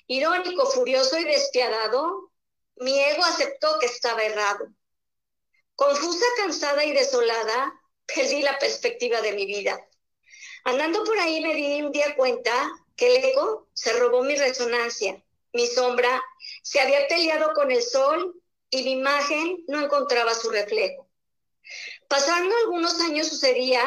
Irónico, 0.06 0.66
furioso 0.66 1.18
y 1.18 1.24
despiadado, 1.24 2.32
mi 2.76 2.98
ego 2.98 3.24
aceptó 3.24 3.78
que 3.78 3.86
estaba 3.86 4.22
errado. 4.22 4.68
Confusa, 5.74 6.26
cansada 6.36 6.84
y 6.84 6.92
desolada, 6.92 7.72
perdí 8.06 8.42
la 8.42 8.58
perspectiva 8.58 9.20
de 9.20 9.32
mi 9.32 9.46
vida. 9.46 9.80
Andando 10.64 11.02
por 11.04 11.18
ahí 11.18 11.40
me 11.40 11.54
di 11.54 11.82
un 11.82 11.92
día 11.92 12.14
cuenta 12.14 12.70
que 12.96 13.16
el 13.16 13.24
ego 13.24 13.68
se 13.72 13.92
robó 13.94 14.22
mi 14.22 14.36
resonancia. 14.36 15.22
Mi 15.52 15.66
sombra 15.66 16.22
se 16.62 16.80
había 16.80 17.06
peleado 17.08 17.52
con 17.54 17.70
el 17.70 17.82
sol 17.82 18.41
y 18.72 18.82
mi 18.84 18.92
imagen 18.92 19.64
no 19.68 19.84
encontraba 19.84 20.34
su 20.34 20.50
reflejo. 20.50 21.06
Pasando 22.08 22.56
algunos 22.56 22.98
años 23.02 23.28
sucedía 23.28 23.84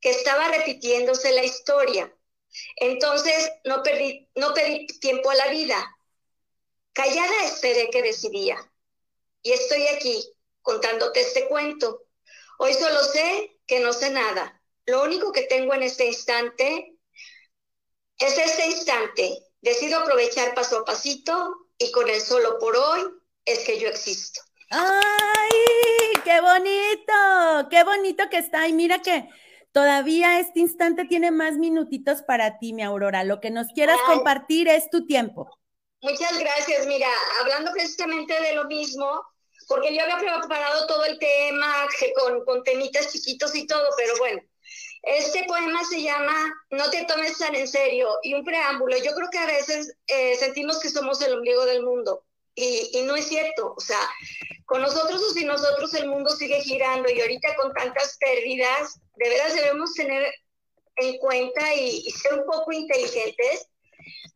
que 0.00 0.10
estaba 0.10 0.48
repitiéndose 0.48 1.32
la 1.32 1.44
historia. 1.44 2.14
Entonces 2.76 3.50
no, 3.64 3.82
perdí, 3.82 4.30
no 4.36 4.54
pedí 4.54 4.86
tiempo 5.00 5.28
a 5.30 5.34
la 5.34 5.48
vida. 5.48 5.96
Callada 6.92 7.44
esperé 7.44 7.90
que 7.90 8.00
decidía. 8.00 8.56
Y 9.42 9.52
estoy 9.52 9.88
aquí 9.88 10.24
contándote 10.62 11.20
este 11.20 11.48
cuento. 11.48 12.04
Hoy 12.58 12.74
solo 12.74 13.02
sé 13.02 13.58
que 13.66 13.80
no 13.80 13.92
sé 13.92 14.10
nada. 14.10 14.62
Lo 14.86 15.02
único 15.02 15.32
que 15.32 15.42
tengo 15.42 15.74
en 15.74 15.82
este 15.82 16.06
instante 16.06 16.96
es 18.18 18.38
este 18.38 18.66
instante. 18.66 19.36
Decido 19.60 19.98
aprovechar 19.98 20.54
paso 20.54 20.78
a 20.78 20.84
pasito 20.84 21.56
y 21.76 21.90
con 21.90 22.08
el 22.08 22.20
solo 22.20 22.58
por 22.60 22.76
hoy 22.76 23.17
es 23.48 23.60
que 23.60 23.78
yo 23.78 23.88
existo. 23.88 24.40
¡Ay! 24.70 25.50
¡Qué 26.24 26.40
bonito! 26.40 27.68
¡Qué 27.70 27.82
bonito 27.84 28.28
que 28.28 28.38
está! 28.38 28.68
Y 28.68 28.74
mira 28.74 29.00
que 29.00 29.28
todavía 29.72 30.40
este 30.40 30.60
instante 30.60 31.06
tiene 31.06 31.30
más 31.30 31.54
minutitos 31.54 32.22
para 32.22 32.58
ti, 32.58 32.74
mi 32.74 32.82
Aurora. 32.82 33.24
Lo 33.24 33.40
que 33.40 33.50
nos 33.50 33.68
quieras 33.68 33.98
compartir 34.06 34.68
es 34.68 34.90
tu 34.90 35.06
tiempo. 35.06 35.50
Muchas 36.02 36.38
gracias. 36.38 36.86
Mira, 36.86 37.08
hablando 37.40 37.72
precisamente 37.72 38.38
de 38.40 38.54
lo 38.54 38.64
mismo, 38.64 39.22
porque 39.66 39.94
yo 39.94 40.02
había 40.02 40.18
preparado 40.18 40.86
todo 40.86 41.04
el 41.06 41.18
tema 41.18 41.86
con, 42.14 42.44
con 42.44 42.62
temitas 42.62 43.10
chiquitos 43.10 43.54
y 43.54 43.66
todo, 43.66 43.88
pero 43.96 44.16
bueno, 44.18 44.42
este 45.02 45.44
poema 45.44 45.82
se 45.84 46.02
llama 46.02 46.54
No 46.70 46.90
te 46.90 47.04
tomes 47.04 47.38
tan 47.38 47.54
en 47.54 47.66
serio 47.66 48.10
y 48.22 48.34
un 48.34 48.44
preámbulo. 48.44 48.96
Yo 48.98 49.12
creo 49.14 49.30
que 49.30 49.38
a 49.38 49.46
veces 49.46 49.96
eh, 50.06 50.36
sentimos 50.36 50.78
que 50.80 50.90
somos 50.90 51.22
el 51.22 51.32
ombligo 51.32 51.64
del 51.64 51.82
mundo 51.82 52.27
y, 52.58 53.02
no 53.02 53.16
es 53.16 53.28
cierto, 53.28 53.74
o 53.76 53.80
sea, 53.80 54.00
con 54.66 54.82
nosotros 54.82 55.22
o 55.22 55.32
sin 55.32 55.46
nosotros 55.46 55.94
el 55.94 56.08
mundo 56.08 56.30
sigue 56.30 56.60
girando 56.60 57.08
y 57.10 57.20
ahorita 57.20 57.56
con 57.56 57.72
tantas 57.72 58.16
pérdidas, 58.18 59.00
de 59.16 59.28
veras 59.28 59.54
debemos 59.54 59.94
tener 59.94 60.32
en 60.96 61.18
cuenta 61.18 61.74
y, 61.74 62.10
ser 62.10 62.34
un 62.40 62.46
poco 62.46 62.72
inteligentes 62.72 63.68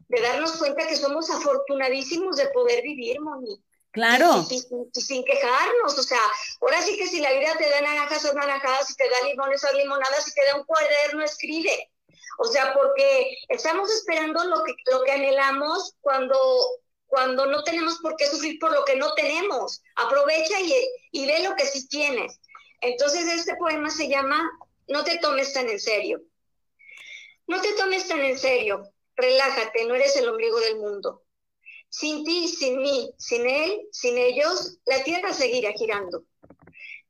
de 0.09 0.21
darnos 0.21 0.53
cuenta 0.59 0.87
que 0.87 0.97
somos 0.97 1.31
afortunadísimos 1.31 2.37
de 2.37 2.49
poder 2.49 2.83
vivir, 2.83 3.21
Moni. 3.21 3.63
Claro. 3.93 4.47
Y, 4.49 5.01
sin 5.01 5.25
quejarnos, 5.25 5.99
o 5.99 6.03
sea, 6.03 6.21
ahora 6.61 6.81
sí 6.83 6.97
que 6.97 7.07
si 7.07 7.21
la 7.21 7.33
vida 7.33 7.55
te 7.59 7.69
da 7.69 7.81
naranjas, 7.81 8.23
son 8.23 8.37
naranjadas, 8.37 8.87
si 8.87 8.95
te 8.95 9.09
da 9.09 9.29
limones, 9.29 9.61
son 9.61 9.77
limonadas, 9.77 10.25
si 10.25 10.33
te 10.35 10.45
da 10.47 10.57
un 10.57 10.65
cuaderno, 10.65 11.25
escribe. 11.25 11.91
O 12.39 12.45
sea, 12.47 12.73
porque 12.73 13.37
estamos 13.49 13.91
esperando 13.93 14.45
lo 14.45 14.65
que, 14.65 14.75
lo 14.91 15.03
que 15.03 15.13
anhelamos 15.13 15.95
cuando, 16.01 16.39
cuando 17.13 17.45
no 17.45 17.63
tenemos 17.63 17.99
por 17.99 18.17
qué 18.17 18.27
sufrir 18.27 18.59
por 18.59 18.73
lo 18.73 18.87
que 18.87 18.97
no 18.97 19.13
tenemos. 19.13 19.83
Aprovecha 19.97 20.59
y, 21.13 21.27
ve 21.27 21.43
lo 21.43 21.55
que 21.57 21.67
sí 21.67 21.87
tienes. 21.87 22.41
Entonces, 22.81 23.27
este 23.27 23.55
poema 23.57 23.91
se 23.91 24.09
llama 24.09 24.51
No 24.89 25.05
te 25.05 25.19
tomes 25.19 25.53
tan 25.53 25.69
en 25.69 25.79
serio. 25.79 26.23
No 27.47 27.61
te 27.61 27.75
tomes 27.75 28.09
tan 28.09 28.21
en 28.21 28.39
serio. 28.39 28.91
Relájate, 29.15 29.85
no 29.85 29.95
eres 29.95 30.17
el 30.17 30.27
ombligo 30.27 30.59
del 30.61 30.79
mundo. 30.79 31.23
Sin 31.91 32.25
ti, 32.25 32.49
sin 32.49 32.81
mí, 32.81 33.13
sin 33.19 33.47
él, 33.47 33.87
sin 33.93 34.17
ellos, 34.17 34.79
la 34.87 35.05
tierra 35.05 35.35
seguirá 35.35 35.73
girando. 35.73 36.25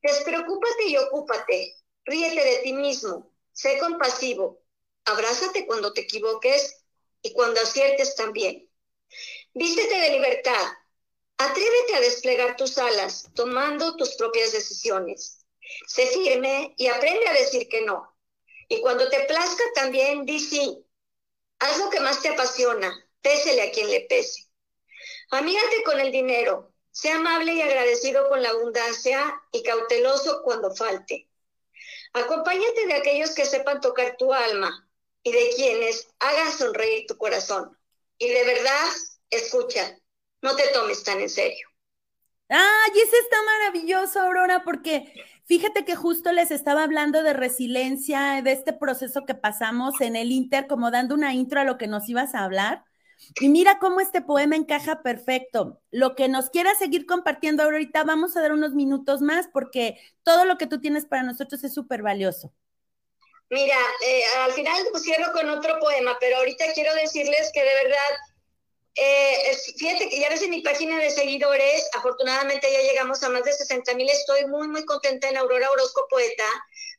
Despreocúpate 0.02 0.88
y 0.88 0.96
ocúpate. 0.96 1.76
Ríete 2.06 2.44
de 2.44 2.56
ti 2.64 2.72
mismo. 2.72 3.30
Sé 3.52 3.78
compasivo. 3.78 4.64
Abrázate 5.04 5.64
cuando 5.64 5.92
te 5.92 6.00
equivoques 6.00 6.84
y 7.22 7.32
cuando 7.34 7.60
aciertes 7.60 8.16
también. 8.16 8.68
Vístete 9.54 9.94
de 9.94 10.10
libertad. 10.10 10.66
Atrévete 11.36 11.94
a 11.96 12.00
desplegar 12.00 12.56
tus 12.56 12.78
alas, 12.78 13.28
tomando 13.34 13.96
tus 13.96 14.14
propias 14.14 14.52
decisiones. 14.52 15.44
Sé 15.86 16.06
firme 16.06 16.74
y 16.78 16.86
aprende 16.86 17.28
a 17.28 17.34
decir 17.34 17.68
que 17.68 17.82
no. 17.82 18.16
Y 18.68 18.80
cuando 18.80 19.10
te 19.10 19.20
plazca 19.24 19.62
también, 19.74 20.24
di 20.24 20.40
sí. 20.40 20.86
Haz 21.58 21.78
lo 21.78 21.90
que 21.90 22.00
más 22.00 22.22
te 22.22 22.30
apasiona, 22.30 22.92
pésele 23.20 23.62
a 23.62 23.70
quien 23.70 23.90
le 23.90 24.00
pese. 24.02 24.48
Amígate 25.30 25.82
con 25.84 26.00
el 26.00 26.10
dinero, 26.10 26.72
sea 26.90 27.16
amable 27.16 27.52
y 27.52 27.60
agradecido 27.60 28.28
con 28.30 28.42
la 28.42 28.50
abundancia 28.50 29.42
y 29.52 29.62
cauteloso 29.62 30.42
cuando 30.44 30.74
falte. 30.74 31.28
Acompáñate 32.14 32.86
de 32.86 32.94
aquellos 32.94 33.34
que 33.34 33.44
sepan 33.44 33.82
tocar 33.82 34.16
tu 34.16 34.32
alma 34.32 34.88
y 35.22 35.32
de 35.32 35.50
quienes 35.56 36.08
hagan 36.20 36.52
sonreír 36.56 37.06
tu 37.06 37.18
corazón. 37.18 37.78
Y 38.18 38.28
de 38.28 38.44
verdad, 38.44 38.88
escucha, 39.32 39.98
no 40.42 40.54
te 40.56 40.68
tomes 40.68 41.02
tan 41.02 41.20
en 41.20 41.28
serio. 41.28 41.68
Ay, 42.48 42.90
ese 42.94 43.16
está 43.18 43.36
maravilloso, 43.42 44.20
Aurora, 44.20 44.62
porque 44.62 45.12
fíjate 45.46 45.84
que 45.84 45.96
justo 45.96 46.32
les 46.32 46.50
estaba 46.50 46.82
hablando 46.82 47.22
de 47.22 47.32
resiliencia, 47.32 48.42
de 48.42 48.52
este 48.52 48.72
proceso 48.74 49.24
que 49.24 49.34
pasamos 49.34 50.00
en 50.00 50.16
el 50.16 50.32
Inter, 50.32 50.66
como 50.66 50.90
dando 50.90 51.14
una 51.14 51.32
intro 51.32 51.60
a 51.60 51.64
lo 51.64 51.78
que 51.78 51.86
nos 51.86 52.08
ibas 52.08 52.34
a 52.34 52.44
hablar. 52.44 52.84
Y 53.40 53.48
mira 53.48 53.78
cómo 53.78 54.00
este 54.00 54.20
poema 54.20 54.56
encaja 54.56 55.02
perfecto. 55.02 55.80
Lo 55.90 56.14
que 56.14 56.28
nos 56.28 56.50
quieras 56.50 56.78
seguir 56.78 57.06
compartiendo 57.06 57.62
ahorita, 57.62 58.04
vamos 58.04 58.36
a 58.36 58.42
dar 58.42 58.52
unos 58.52 58.74
minutos 58.74 59.22
más 59.22 59.48
porque 59.52 59.98
todo 60.22 60.44
lo 60.44 60.58
que 60.58 60.66
tú 60.66 60.80
tienes 60.80 61.06
para 61.06 61.22
nosotros 61.22 61.62
es 61.64 61.72
súper 61.72 62.02
valioso. 62.02 62.52
Mira, 63.48 63.76
eh, 64.06 64.22
al 64.38 64.52
final 64.52 64.82
cierro 64.98 65.32
con 65.32 65.48
otro 65.50 65.78
poema, 65.78 66.16
pero 66.20 66.38
ahorita 66.38 66.64
quiero 66.74 66.94
decirles 66.94 67.50
que 67.52 67.60
de 67.60 67.74
verdad, 67.84 68.16
eh, 68.94 69.56
fíjate 69.78 70.08
que 70.08 70.20
ya 70.20 70.28
ves 70.28 70.42
en 70.42 70.50
mi 70.50 70.62
página 70.62 70.98
de 70.98 71.10
seguidores, 71.10 71.88
afortunadamente 71.94 72.70
ya 72.70 72.80
llegamos 72.82 73.22
a 73.22 73.30
más 73.30 73.44
de 73.44 73.52
60 73.52 73.94
mil, 73.94 74.08
estoy 74.10 74.46
muy, 74.46 74.68
muy 74.68 74.84
contenta 74.84 75.28
en 75.28 75.38
Aurora 75.38 75.70
Orozco 75.70 76.06
Poeta, 76.10 76.44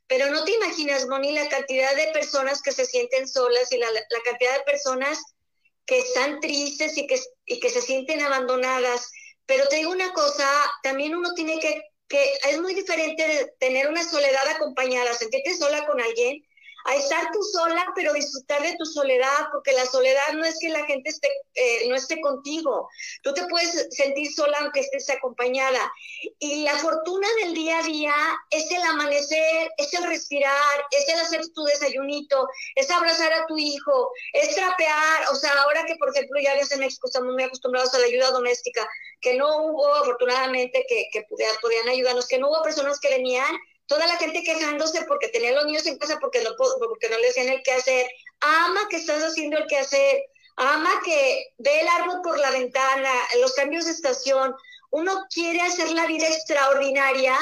pero 0.08 0.30
no 0.30 0.44
te 0.44 0.52
imaginas, 0.52 1.08
Moni, 1.08 1.32
la 1.32 1.48
cantidad 1.50 1.96
de 1.96 2.08
personas 2.08 2.62
que 2.62 2.72
se 2.72 2.86
sienten 2.86 3.28
solas 3.28 3.72
y 3.72 3.78
la, 3.78 3.92
la 3.92 4.22
cantidad 4.26 4.58
de 4.58 4.64
personas 4.64 5.20
que 5.86 6.00
están 6.00 6.40
tristes 6.40 6.98
y 6.98 7.08
que, 7.08 7.20
y 7.46 7.60
que 7.60 7.70
se 7.70 7.82
sienten 7.82 8.22
abandonadas. 8.22 9.12
Pero 9.46 9.68
te 9.68 9.78
digo 9.78 9.92
una 9.92 10.14
cosa, 10.14 10.48
también 10.82 11.16
uno 11.16 11.34
tiene 11.34 11.60
que, 11.60 11.82
que 12.08 12.34
es 12.50 12.60
muy 12.62 12.74
diferente 12.74 13.54
tener 13.60 13.88
una 13.90 14.04
soledad 14.04 14.48
acompañada, 14.50 15.14
sentirte 15.14 15.56
sola 15.56 15.86
con 15.86 16.02
alguien, 16.02 16.44
a 16.86 16.96
estar 16.96 17.32
tú 17.32 17.42
sola, 17.44 17.86
pero 17.96 18.14
disfrutar 18.14 18.62
de 18.62 18.76
tu 18.78 18.86
soledad, 18.86 19.48
porque 19.52 19.72
la 19.74 19.86
soledad 19.86 20.34
no 20.34 20.46
es 20.46 20.58
que 20.60 20.70
la 20.70 20.86
gente 20.86 21.10
esté, 21.10 21.30
eh, 21.56 21.88
no 21.88 21.96
esté 21.96 22.20
contigo. 22.22 22.90
Tú 23.22 23.34
te 23.34 23.46
puedes 23.48 23.88
sentir 23.92 24.32
sola 24.34 24.58
aunque 24.62 24.82
estés 24.82 25.10
acompañada. 25.10 25.92
Y 26.40 26.64
la 26.64 26.78
fortuna 26.78 27.28
del 27.42 27.54
día 27.54 27.80
a 27.80 27.84
día 27.84 28.16
es 28.50 28.70
el 28.72 28.82
amanecer, 28.84 29.72
es 29.78 29.94
el 29.94 30.04
respirar, 30.06 30.86
es 30.92 31.08
el 31.08 31.20
hacer 31.20 31.42
tu 31.54 31.64
desayunito, 31.64 32.48
es 32.76 32.90
abrazar 32.90 33.32
a 33.34 33.46
tu 33.48 33.58
hijo, 33.58 34.12
es 34.34 34.56
trapear. 34.56 35.30
O 35.32 35.36
sea, 35.36 35.52
ahora 35.64 35.86
que, 35.86 35.96
por 35.96 36.10
ejemplo, 36.10 36.40
ya 36.42 36.54
en 36.54 36.80
México 36.80 37.08
estamos 37.08 37.34
muy 37.34 37.44
acostumbrados 37.44 37.94
a 37.94 38.00
la 38.00 38.06
ayuda 38.06 38.32
doméstica, 38.32 38.88
que 39.22 39.36
no 39.36 39.64
hubo, 39.64 39.94
afortunadamente, 39.96 40.86
que, 40.88 41.08
que 41.12 41.26
podían 41.62 41.88
ayudarnos, 41.90 42.28
que 42.28 42.40
no 42.40 42.50
hubo 42.50 42.62
personas 42.62 43.00
que 43.00 43.10
venían 43.10 43.56
toda 43.94 44.08
la 44.08 44.18
gente 44.18 44.42
quejándose 44.42 45.06
porque 45.08 45.28
tenía 45.28 45.52
los 45.52 45.68
niños 45.68 45.86
en 45.86 46.00
casa 46.00 46.18
porque 46.20 46.42
no, 46.42 46.56
porque 46.58 47.10
no 47.10 47.18
le 47.20 47.30
hacían 47.30 47.50
el 47.50 47.62
que 47.62 47.74
hacer. 47.74 48.10
Ama 48.40 48.88
que 48.90 48.98
estás 48.98 49.22
haciendo 49.22 49.56
el 49.56 49.68
que 49.68 49.78
hacer. 49.78 50.24
Ama 50.56 50.90
que 51.06 51.54
ve 51.60 51.82
el 51.82 51.88
árbol 51.88 52.22
por 52.24 52.40
la 52.40 52.50
ventana, 52.50 53.12
los 53.40 53.54
cambios 53.54 53.86
de 53.86 53.92
estación. 53.92 54.56
Uno 54.90 55.26
quiere 55.32 55.62
hacer 55.62 55.92
la 55.92 56.08
vida 56.08 56.28
extraordinaria, 56.28 57.38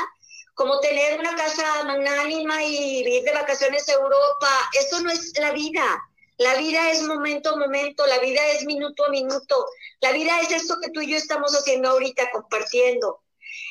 como 0.54 0.82
tener 0.82 1.22
una 1.22 1.38
casa 1.38 1.86
magnánima 1.86 2.62
y 2.66 3.00
ir 3.00 3.24
de 3.24 3.32
vacaciones 3.32 3.88
a 3.88 3.94
Europa. 3.94 4.50
Eso 4.78 5.00
no 5.00 5.10
es 5.10 5.32
la 5.40 5.52
vida. 5.52 6.04
La 6.38 6.56
vida 6.56 6.92
es 6.92 7.02
momento 7.04 7.52
a 7.52 7.56
momento, 7.56 8.06
la 8.08 8.20
vida 8.20 8.42
es 8.48 8.66
minuto 8.66 9.06
a 9.06 9.10
minuto. 9.10 9.68
La 10.02 10.12
vida 10.12 10.42
es 10.42 10.52
esto 10.52 10.76
que 10.82 10.90
tú 10.90 11.00
y 11.00 11.12
yo 11.12 11.18
estamos 11.18 11.54
haciendo 11.54 11.92
ahorita, 11.92 12.30
compartiendo. 12.32 13.22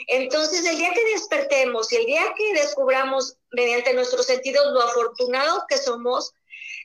Entonces, 0.08 0.64
el 0.66 0.76
día 0.76 0.92
que 0.92 1.04
despertemos 1.12 1.92
y 1.92 1.96
el 1.96 2.06
día 2.06 2.34
que 2.36 2.54
descubramos 2.54 3.36
mediante 3.52 3.94
nuestros 3.94 4.26
sentidos 4.26 4.72
lo 4.72 4.82
afortunados 4.82 5.64
que 5.68 5.78
somos, 5.78 6.32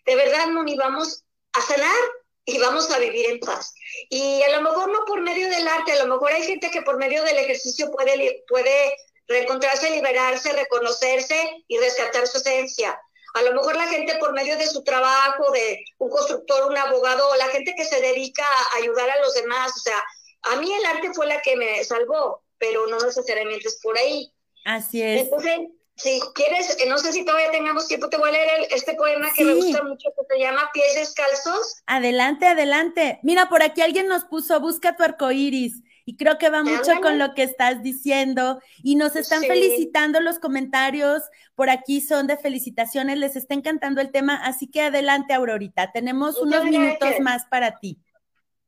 de 0.05 0.15
verdad, 0.15 0.47
Moni, 0.47 0.75
vamos 0.75 1.23
a 1.53 1.61
sanar 1.61 1.99
y 2.45 2.59
vamos 2.59 2.91
a 2.91 2.99
vivir 2.99 3.29
en 3.29 3.39
paz. 3.39 3.73
Y 4.09 4.43
a 4.43 4.49
lo 4.57 4.61
mejor 4.61 4.91
no 4.91 5.03
por 5.05 5.21
medio 5.21 5.49
del 5.49 5.67
arte, 5.67 5.93
a 5.93 6.03
lo 6.03 6.13
mejor 6.13 6.31
hay 6.31 6.43
gente 6.43 6.69
que 6.69 6.83
por 6.83 6.97
medio 6.97 7.23
del 7.23 7.37
ejercicio 7.37 7.91
puede, 7.91 8.43
puede 8.47 8.95
reencontrarse, 9.27 9.89
liberarse, 9.89 10.53
reconocerse 10.53 11.63
y 11.67 11.77
rescatar 11.79 12.27
su 12.27 12.37
esencia. 12.37 12.99
A 13.33 13.41
lo 13.41 13.53
mejor 13.53 13.75
la 13.75 13.87
gente 13.87 14.15
por 14.17 14.31
medio 14.33 14.57
de 14.57 14.67
su 14.67 14.83
trabajo, 14.83 15.51
de 15.51 15.83
un 15.97 16.09
constructor, 16.09 16.69
un 16.69 16.77
abogado, 16.77 17.35
la 17.35 17.47
gente 17.47 17.73
que 17.75 17.83
se 17.83 17.99
dedica 17.99 18.45
a 18.45 18.77
ayudar 18.77 19.09
a 19.09 19.19
los 19.19 19.33
demás. 19.33 19.73
O 19.75 19.79
sea, 19.79 20.01
a 20.43 20.55
mí 20.57 20.71
el 20.71 20.85
arte 20.85 21.13
fue 21.13 21.25
la 21.25 21.41
que 21.41 21.57
me 21.57 21.83
salvó 21.83 22.44
pero 22.57 22.87
no 22.87 22.97
necesariamente 22.99 23.67
es 23.67 23.79
por 23.81 23.97
ahí. 23.97 24.31
Así 24.65 25.01
es. 25.01 25.23
Entonces, 25.23 25.59
si 25.97 26.19
quieres, 26.33 26.77
no 26.87 26.97
sé 26.97 27.13
si 27.13 27.23
todavía 27.23 27.51
tengamos 27.51 27.87
tiempo, 27.87 28.09
te 28.09 28.17
voy 28.17 28.29
a 28.29 28.33
leer 28.33 28.67
este 28.71 28.95
poema 28.95 29.31
que 29.33 29.45
me 29.45 29.53
gusta 29.53 29.81
mucho, 29.83 30.09
que 30.09 30.35
se 30.35 30.39
llama 30.41 30.69
Pies 30.73 30.95
Descalzos. 30.95 31.81
Adelante, 31.85 32.47
adelante. 32.47 33.19
Mira, 33.23 33.47
por 33.47 33.63
aquí 33.63 33.81
alguien 33.81 34.07
nos 34.07 34.25
puso, 34.25 34.59
busca 34.59 34.95
tu 34.95 35.03
arco 35.03 35.31
iris. 35.31 35.81
Y 36.07 36.17
creo 36.17 36.37
que 36.37 36.49
va 36.49 36.61
mucho 36.61 37.01
con 37.01 37.17
lo 37.17 37.33
que 37.33 37.41
estás 37.41 37.81
diciendo. 37.81 38.59
Y 38.83 38.95
nos 38.95 39.15
están 39.15 39.41
felicitando 39.41 40.19
los 40.19 40.37
comentarios. 40.37 41.23
Por 41.55 41.71
aquí 41.71 41.99
son 41.99 42.27
de 42.27 42.37
felicitaciones. 42.37 43.17
Les 43.17 43.35
está 43.35 43.55
encantando 43.55 44.01
el 44.01 44.11
tema. 44.11 44.35
Así 44.45 44.69
que 44.69 44.81
adelante, 44.81 45.33
Aurorita. 45.33 45.91
Tenemos 45.91 46.37
unos 46.37 46.65
minutos 46.65 47.19
más 47.21 47.45
para 47.49 47.79
ti. 47.79 47.97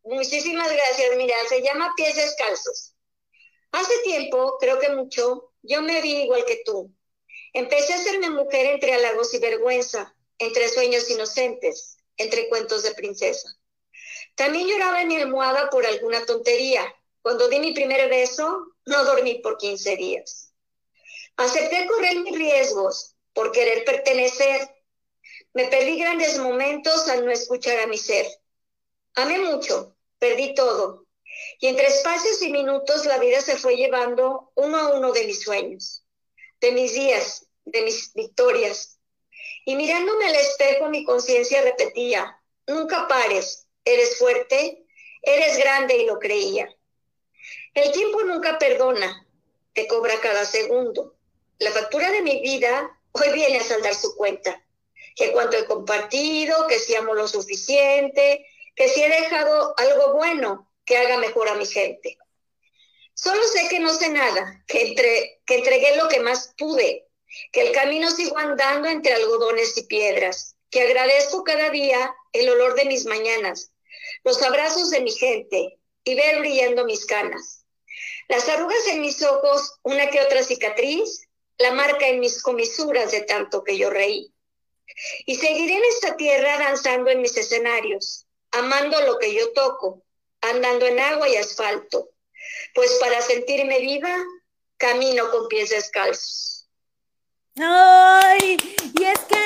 Muchísimas 0.04 0.71
gracias. 0.71 1.15
Mira, 1.15 1.36
se 1.47 1.62
llama 1.62 1.93
Pies 1.95 2.15
Descalzos. 2.15 2.95
Hace 3.78 4.00
tiempo, 4.00 4.58
creo 4.60 4.80
que 4.80 4.90
mucho, 4.90 5.52
yo 5.62 5.84
me 5.84 6.02
vi 6.02 6.24
igual 6.24 6.46
que 6.46 6.63
tú. 6.66 6.92
Empecé 7.54 7.94
a 7.94 7.98
hacerme 7.98 8.32
mujer 8.32 8.66
entre 8.66 8.92
halagos 8.92 9.32
y 9.36 9.38
vergüenza, 9.38 10.16
entre 10.40 10.68
sueños 10.68 11.08
inocentes, 11.12 11.98
entre 12.18 12.50
cuentos 12.50 12.82
de 12.82 12.96
princesa. 12.96 13.56
También 14.34 14.68
lloraba 14.68 15.04
en 15.04 15.10
mi 15.10 15.18
almohada 15.18 15.70
por 15.70 15.86
alguna 15.86 16.26
tontería. 16.26 16.92
Cuando 17.22 17.48
di 17.50 17.60
mi 17.60 17.72
primer 17.72 18.10
beso, 18.10 18.74
no 18.88 19.04
dormí 19.04 19.36
por 19.44 19.60
15 19.60 19.96
días. 19.96 20.52
Acepté 21.36 21.86
correr 21.86 22.18
mis 22.22 22.36
riesgos 22.36 23.16
por 23.32 23.52
querer 23.52 23.86
pertenecer. 23.86 24.68
Me 25.54 25.68
perdí 25.68 26.00
grandes 26.00 26.40
momentos 26.40 27.08
al 27.10 27.24
no 27.24 27.32
escuchar 27.32 27.78
a 27.82 27.86
mi 27.86 28.00
ser. 28.00 28.26
Amé 29.13 29.38
mucho, 29.38 29.96
perdí 30.18 30.56
todo, 30.56 31.07
y 31.60 31.67
entre 31.67 31.88
espacios 31.88 32.41
y 32.41 32.52
minutos 32.52 33.06
la 33.06 33.17
vida 33.17 33.41
se 33.41 33.58
fue 33.58 33.76
llevando 33.76 34.52
uno 34.56 34.78
a 34.78 34.89
uno 34.89 35.12
de 35.12 35.26
mis 35.26 35.41
sueños, 35.41 36.04
de 36.62 36.71
mis 36.71 36.93
días, 36.93 37.47
de 37.65 37.82
mis 37.82 38.13
victorias. 38.13 39.00
Y 39.65 39.76
mirándome 39.76 40.26
al 40.28 40.36
espejo 40.36 40.89
mi 40.89 41.04
conciencia 41.04 41.62
repetía, 41.62 42.39
nunca 42.67 43.08
pares, 43.08 43.67
eres 43.84 44.17
fuerte, 44.17 44.86
eres 45.21 45.58
grande 45.58 45.97
y 45.97 46.06
lo 46.06 46.19
creía. 46.19 46.69
El 47.73 47.91
tiempo 47.91 48.23
nunca 48.23 48.58
perdona, 48.58 49.28
te 49.73 49.88
cobra 49.88 50.19
cada 50.21 50.45
segundo. 50.45 51.15
La 51.60 51.71
factura 51.71 52.12
de 52.12 52.21
mi 52.21 52.41
vida 52.41 53.00
hoy 53.12 53.34
viene 53.34 53.58
a 53.58 53.63
saldar 53.63 53.95
su 53.95 54.15
cuenta. 54.15 54.63
Que 55.15 55.32
cuanto 55.32 55.58
he 55.58 55.65
compartido, 55.65 56.67
que 56.67 56.78
si 56.78 56.95
amo 56.95 57.13
lo 57.15 57.28
suficiente, 57.28 58.45
que 58.76 58.88
si 58.88 59.02
he 59.02 59.10
dejado 59.10 59.73
algo 59.78 60.13
bueno, 60.13 60.66
que 60.88 60.97
haga 60.97 61.17
mejor 61.17 61.50
a 61.50 61.56
mi 61.56 61.67
gente. 61.67 62.17
Solo 63.13 63.43
sé 63.43 63.67
que 63.69 63.80
no 63.80 63.93
sé 63.93 64.10
nada, 64.10 64.63
que, 64.67 64.88
entre, 64.88 65.41
que 65.45 65.56
entregué 65.56 65.97
lo 65.97 66.08
que 66.08 66.21
más 66.21 66.54
pude, 66.58 67.08
que 67.52 67.67
el 67.67 67.73
camino 67.73 68.10
sigo 68.10 68.38
andando 68.38 68.88
entre 68.88 69.13
algodones 69.13 69.78
y 69.78 69.84
piedras, 69.84 70.56
que 70.71 70.82
agradezco 70.82 71.43
cada 71.43 71.69
día 71.69 72.15
el 72.32 72.50
olor 72.50 72.76
de 72.76 72.86
mis 72.86 73.06
mañanas, 73.06 73.71
los 74.23 74.41
abrazos 74.41 74.89
de 74.89 75.02
mi 75.02 75.12
gente 75.12 75.78
y 76.04 76.15
ver 76.15 76.39
brillando 76.39 76.86
mis 76.86 77.06
canas. 77.06 77.65
Las 78.30 78.47
arrugas 78.47 78.88
en 78.88 79.02
mis 79.02 79.21
ojos, 79.23 79.80
una 79.84 80.10
que 80.10 80.21
otra 80.21 80.43
cicatriz, 80.43 81.28
la 81.58 81.71
marca 81.71 82.08
en 82.08 82.19
mis 82.19 82.41
comisuras 82.41 83.12
de 83.12 83.21
tanto 83.21 83.63
que 83.63 83.78
yo 83.78 83.89
reí. 83.89 84.34
Y 85.26 85.36
seguiré 85.36 85.76
en 85.76 85.86
esta 85.86 86.15
tierra 86.15 86.58
danzando 86.60 87.10
en 87.10 87.21
mis 87.21 87.36
escenarios, 87.36 88.26
amando 88.52 89.02
lo 89.02 89.17
que 89.17 89.34
yo 89.34 89.52
toco, 89.52 90.04
andando 90.41 90.86
en 90.86 91.00
agua 91.00 91.28
y 91.30 91.36
asfalto, 91.36 92.10
pues 92.73 92.97
para 93.02 93.21
sentirme 93.21 93.80
viva, 93.80 94.15
camino 94.78 95.30
con 95.32 95.47
pies 95.47 95.69
descalzos. 95.69 96.69
¡Ay! 97.60 98.58
Y 99.00 99.04
es 99.04 99.19
que 99.19 99.41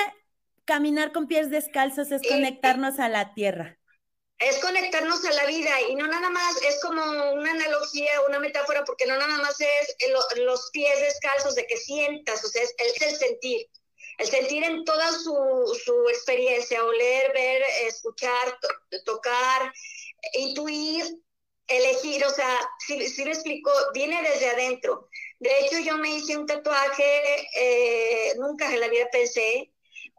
caminar 0.65 1.11
con 1.11 1.27
pies 1.27 1.49
descalzos 1.49 2.11
es 2.11 2.21
conectarnos 2.27 2.99
a 2.99 3.09
la 3.09 3.33
tierra. 3.33 3.77
Es 4.37 4.57
conectarnos 4.57 5.23
a 5.23 5.31
la 5.33 5.45
vida 5.45 5.69
y 5.87 5.95
no 5.95 6.07
nada 6.07 6.29
más, 6.29 6.61
es 6.63 6.81
como 6.81 7.03
una 7.33 7.51
analogía, 7.51 8.09
una 8.27 8.39
metáfora, 8.39 8.83
porque 8.83 9.05
no 9.05 9.15
nada 9.15 9.37
más 9.37 9.55
es 9.59 9.95
los 10.37 10.69
pies 10.71 10.99
descalzos 10.99 11.55
de 11.55 11.67
que 11.67 11.77
sientas, 11.77 12.43
o 12.43 12.47
sea, 12.47 12.63
es, 12.63 12.73
el 12.79 13.15
sentir. 13.15 13.67
El 14.17 14.27
sentir 14.27 14.63
en 14.63 14.83
toda 14.83 15.11
su, 15.11 15.79
su 15.83 16.09
experiencia, 16.09 16.83
oler, 16.83 17.31
ver, 17.33 17.63
escuchar, 17.85 18.57
tocar, 19.05 19.73
intuir, 20.33 21.05
elegir, 21.67 22.25
o 22.25 22.29
sea, 22.29 22.57
si, 22.79 23.07
si 23.07 23.23
me 23.23 23.31
explico, 23.31 23.71
viene 23.93 24.21
desde 24.21 24.49
adentro. 24.49 25.07
De 25.39 25.49
hecho, 25.59 25.79
yo 25.79 25.97
me 25.97 26.15
hice 26.15 26.37
un 26.37 26.45
tatuaje, 26.45 27.47
eh, 27.55 28.33
nunca 28.37 28.71
en 28.71 28.79
la 28.79 28.87
vida 28.89 29.07
pensé, 29.11 29.71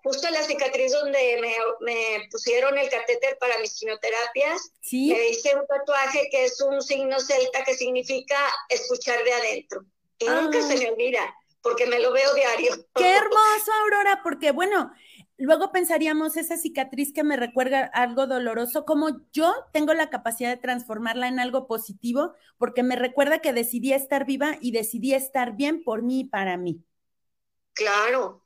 justo 0.02 0.26
en 0.26 0.34
la 0.34 0.42
cicatriz 0.42 0.92
donde 0.92 1.38
me, 1.80 2.28
pusieron 2.30 2.76
el 2.76 2.88
catéter 2.88 3.38
para 3.38 3.58
mis 3.58 3.78
quimioterapias, 3.78 4.72
me 4.90 5.28
hice 5.28 5.54
un 5.56 5.66
tatuaje 5.66 6.28
que 6.30 6.44
es 6.44 6.60
un 6.60 6.82
signo 6.82 7.20
celta 7.20 7.64
que 7.64 7.74
significa 7.74 8.36
escuchar 8.68 9.22
de 9.24 9.32
adentro. 9.32 9.84
Y 10.18 10.26
nunca 10.26 10.62
se 10.62 10.76
me 10.76 10.90
olvida, 10.90 11.34
porque 11.62 11.86
me 11.86 11.98
lo 11.98 12.12
veo 12.12 12.34
diario. 12.34 12.74
Qué 12.94 13.10
hermoso, 13.16 13.72
Aurora, 13.82 14.20
porque 14.22 14.52
bueno, 14.52 14.92
luego 15.44 15.72
pensaríamos 15.72 16.37
esa 16.37 16.57
cicatriz 16.57 17.12
que 17.12 17.24
me 17.24 17.37
recuerda 17.37 17.90
algo 17.92 18.26
doloroso, 18.26 18.85
como 18.85 19.20
yo 19.33 19.52
tengo 19.72 19.94
la 19.94 20.11
capacidad 20.11 20.50
de 20.50 20.61
transformarla 20.61 21.28
en 21.28 21.40
algo 21.40 21.66
positivo, 21.66 22.35
porque 22.59 22.83
me 22.83 22.96
recuerda 22.96 23.40
que 23.40 23.52
decidí 23.52 23.92
estar 23.92 24.24
viva 24.24 24.57
y 24.61 24.72
decidí 24.72 25.14
estar 25.14 25.57
bien 25.57 25.83
por 25.85 26.02
mí 26.02 26.20
y 26.20 26.24
para 26.24 26.57
mí. 26.57 26.85
Claro, 27.74 28.42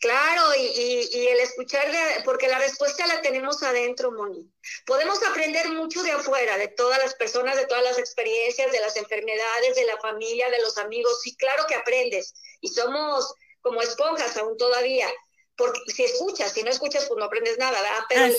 Claro, 0.00 0.54
y, 0.56 1.26
el 1.26 1.40
escuchar, 1.40 1.90
de, 1.90 2.22
porque 2.24 2.46
la 2.46 2.58
respuesta 2.58 3.06
la 3.06 3.20
tenemos 3.20 3.62
adentro, 3.62 4.12
Moni. 4.12 4.48
Podemos 4.86 5.20
aprender 5.24 5.68
mucho 5.70 6.02
de 6.02 6.12
afuera, 6.12 6.56
de 6.56 6.68
todas 6.68 6.98
las 6.98 7.14
personas, 7.14 7.56
de 7.56 7.66
todas 7.66 7.82
las 7.82 7.98
experiencias, 7.98 8.70
de 8.70 8.80
las 8.80 8.96
enfermedades, 8.96 9.74
de 9.74 9.86
la 9.86 9.98
familia, 9.98 10.50
de 10.50 10.62
los 10.62 10.78
amigos. 10.78 11.20
Sí, 11.22 11.36
claro 11.36 11.64
que 11.66 11.74
aprendes. 11.74 12.34
Y 12.60 12.68
somos 12.68 13.34
como 13.60 13.82
esponjas 13.82 14.36
aún 14.36 14.56
todavía. 14.56 15.08
Porque 15.58 15.80
si 15.88 16.04
escuchas, 16.04 16.52
si 16.52 16.62
no 16.62 16.70
escuchas, 16.70 17.04
pues 17.06 17.18
no 17.18 17.24
aprendes 17.24 17.58
nada, 17.58 17.82
¿verdad? 17.82 18.04
Pero 18.08 18.34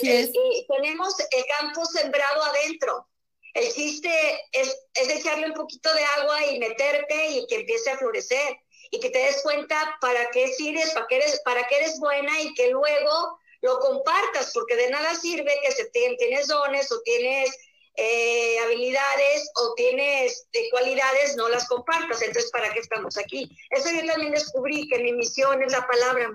tenemos 0.67 1.15
el 1.19 1.45
campo 1.59 1.85
sembrado 1.85 2.43
adentro. 2.43 3.07
El 3.53 3.71
chiste 3.73 4.09
es, 4.53 4.75
es 4.93 5.09
echarle 5.09 5.47
un 5.47 5.53
poquito 5.53 5.93
de 5.93 6.03
agua 6.03 6.45
y 6.45 6.59
meterte 6.59 7.29
y 7.31 7.45
que 7.47 7.55
empiece 7.55 7.89
a 7.89 7.97
florecer 7.97 8.57
y 8.91 8.99
que 8.99 9.09
te 9.09 9.19
des 9.19 9.41
cuenta 9.43 9.97
para 10.01 10.29
qué 10.31 10.47
sirves, 10.47 10.91
para 10.91 11.07
qué 11.07 11.17
eres, 11.17 11.41
para 11.43 11.67
qué 11.67 11.77
eres 11.77 11.99
buena 11.99 12.41
y 12.41 12.53
que 12.53 12.69
luego 12.69 13.37
lo 13.61 13.79
compartas, 13.79 14.51
porque 14.53 14.75
de 14.75 14.89
nada 14.89 15.13
sirve 15.15 15.59
que 15.61 15.71
se 15.71 15.85
tienes 15.89 16.47
dones 16.47 16.91
o 16.91 17.01
tienes 17.01 17.49
eh, 17.95 18.59
habilidades 18.59 19.51
o 19.55 19.73
tienes 19.75 20.47
eh, 20.53 20.69
cualidades, 20.71 21.35
no 21.35 21.49
las 21.49 21.67
compartas. 21.67 22.21
Entonces, 22.21 22.51
¿para 22.51 22.71
qué 22.73 22.79
estamos 22.79 23.17
aquí? 23.17 23.49
Eso 23.71 23.89
yo 23.89 24.05
también 24.05 24.31
descubrí 24.31 24.87
que 24.87 24.99
mi 24.99 25.13
misión 25.13 25.61
es 25.63 25.71
la 25.71 25.85
palabra, 25.85 26.29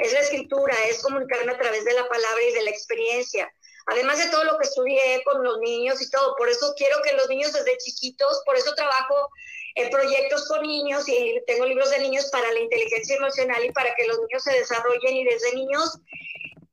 es 0.00 0.12
la 0.12 0.20
escritura, 0.20 0.74
es 0.88 1.02
comunicarme 1.02 1.52
a 1.52 1.58
través 1.58 1.84
de 1.84 1.94
la 1.94 2.08
palabra 2.08 2.42
y 2.42 2.52
de 2.52 2.62
la 2.62 2.70
experiencia. 2.70 3.52
Además 3.86 4.18
de 4.18 4.28
todo 4.28 4.44
lo 4.44 4.58
que 4.58 4.66
estudié 4.66 5.22
con 5.24 5.42
los 5.42 5.58
niños 5.60 6.02
y 6.02 6.10
todo, 6.10 6.36
por 6.36 6.48
eso 6.48 6.74
quiero 6.76 7.00
que 7.02 7.14
los 7.14 7.26
niños 7.28 7.54
desde 7.54 7.78
chiquitos, 7.78 8.42
por 8.44 8.54
eso 8.56 8.74
trabajo 8.74 9.30
en 9.76 9.88
proyectos 9.88 10.46
con 10.46 10.60
niños 10.60 11.08
y 11.08 11.40
tengo 11.46 11.64
libros 11.64 11.90
de 11.90 12.00
niños 12.00 12.26
para 12.26 12.52
la 12.52 12.60
inteligencia 12.60 13.16
emocional 13.16 13.64
y 13.64 13.72
para 13.72 13.94
que 13.94 14.06
los 14.06 14.18
niños 14.18 14.42
se 14.42 14.52
desarrollen 14.52 15.16
y 15.16 15.24
desde 15.24 15.54
niños 15.54 15.98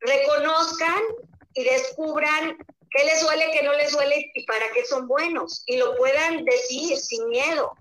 reconozcan 0.01 1.01
y 1.53 1.63
descubran 1.63 2.57
qué 2.95 3.03
les 3.03 3.21
duele, 3.21 3.45
qué 3.53 3.63
no 3.63 3.73
les 3.73 3.91
duele 3.91 4.31
y 4.33 4.45
para 4.45 4.65
qué 4.73 4.85
son 4.85 5.07
buenos 5.07 5.63
y 5.65 5.77
lo 5.77 5.95
puedan 5.97 6.45
decir 6.45 6.97
sin 6.97 7.27
miedo. 7.29 7.71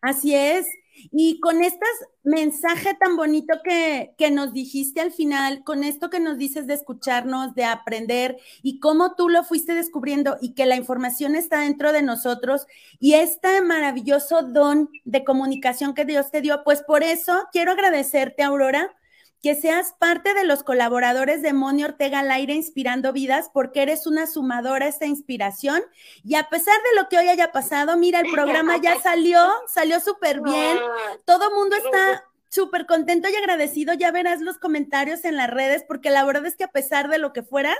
Así 0.00 0.34
es. 0.34 0.66
Y 1.12 1.40
con 1.40 1.62
este 1.62 1.86
mensaje 2.24 2.94
tan 2.94 3.16
bonito 3.16 3.60
que, 3.64 4.14
que, 4.18 4.30
nos 4.30 4.52
dijiste 4.52 5.00
al 5.00 5.12
final, 5.12 5.64
con 5.64 5.82
esto 5.82 6.10
que 6.10 6.20
nos 6.20 6.36
dices 6.36 6.66
de 6.66 6.74
escucharnos, 6.74 7.54
de 7.54 7.64
aprender 7.64 8.36
y 8.62 8.80
cómo 8.80 9.14
tú 9.14 9.30
lo 9.30 9.42
fuiste 9.42 9.72
descubriendo 9.72 10.36
y 10.42 10.54
que 10.54 10.66
la 10.66 10.76
información 10.76 11.36
está 11.36 11.60
dentro 11.60 11.92
de 11.92 12.02
nosotros 12.02 12.66
y 12.98 13.14
este 13.14 13.62
maravilloso 13.62 14.42
don 14.42 14.90
de 15.04 15.24
comunicación 15.24 15.94
que 15.94 16.04
Dios 16.04 16.30
te 16.30 16.42
dio, 16.42 16.64
pues 16.64 16.82
por 16.82 17.02
eso 17.02 17.46
quiero 17.50 17.72
agradecerte, 17.72 18.42
Aurora, 18.42 18.94
que 19.42 19.54
seas 19.54 19.94
parte 19.98 20.34
de 20.34 20.44
los 20.44 20.62
colaboradores 20.62 21.40
de 21.40 21.52
Moni 21.52 21.84
Ortega 21.84 22.20
al 22.20 22.30
aire 22.30 22.54
inspirando 22.54 23.12
vidas, 23.12 23.50
porque 23.52 23.82
eres 23.82 24.06
una 24.06 24.26
sumadora 24.26 24.86
a 24.86 24.88
esta 24.88 25.06
inspiración. 25.06 25.82
Y 26.22 26.34
a 26.34 26.48
pesar 26.50 26.76
de 26.90 27.00
lo 27.00 27.08
que 27.08 27.16
hoy 27.16 27.28
haya 27.28 27.50
pasado, 27.50 27.96
mira, 27.96 28.20
el 28.20 28.30
programa 28.30 28.76
ya 28.76 29.00
salió, 29.00 29.40
salió 29.66 29.98
súper 30.00 30.42
bien. 30.42 30.78
Ah, 30.78 31.16
Todo 31.24 31.54
mundo 31.54 31.76
está 31.76 32.24
súper 32.50 32.84
contento 32.84 33.28
y 33.30 33.36
agradecido. 33.36 33.94
Ya 33.94 34.10
verás 34.10 34.40
los 34.42 34.58
comentarios 34.58 35.24
en 35.24 35.36
las 35.36 35.48
redes, 35.48 35.84
porque 35.88 36.10
la 36.10 36.24
verdad 36.24 36.44
es 36.44 36.56
que 36.56 36.64
a 36.64 36.72
pesar 36.72 37.08
de 37.08 37.18
lo 37.18 37.32
que 37.32 37.42
fuera, 37.42 37.74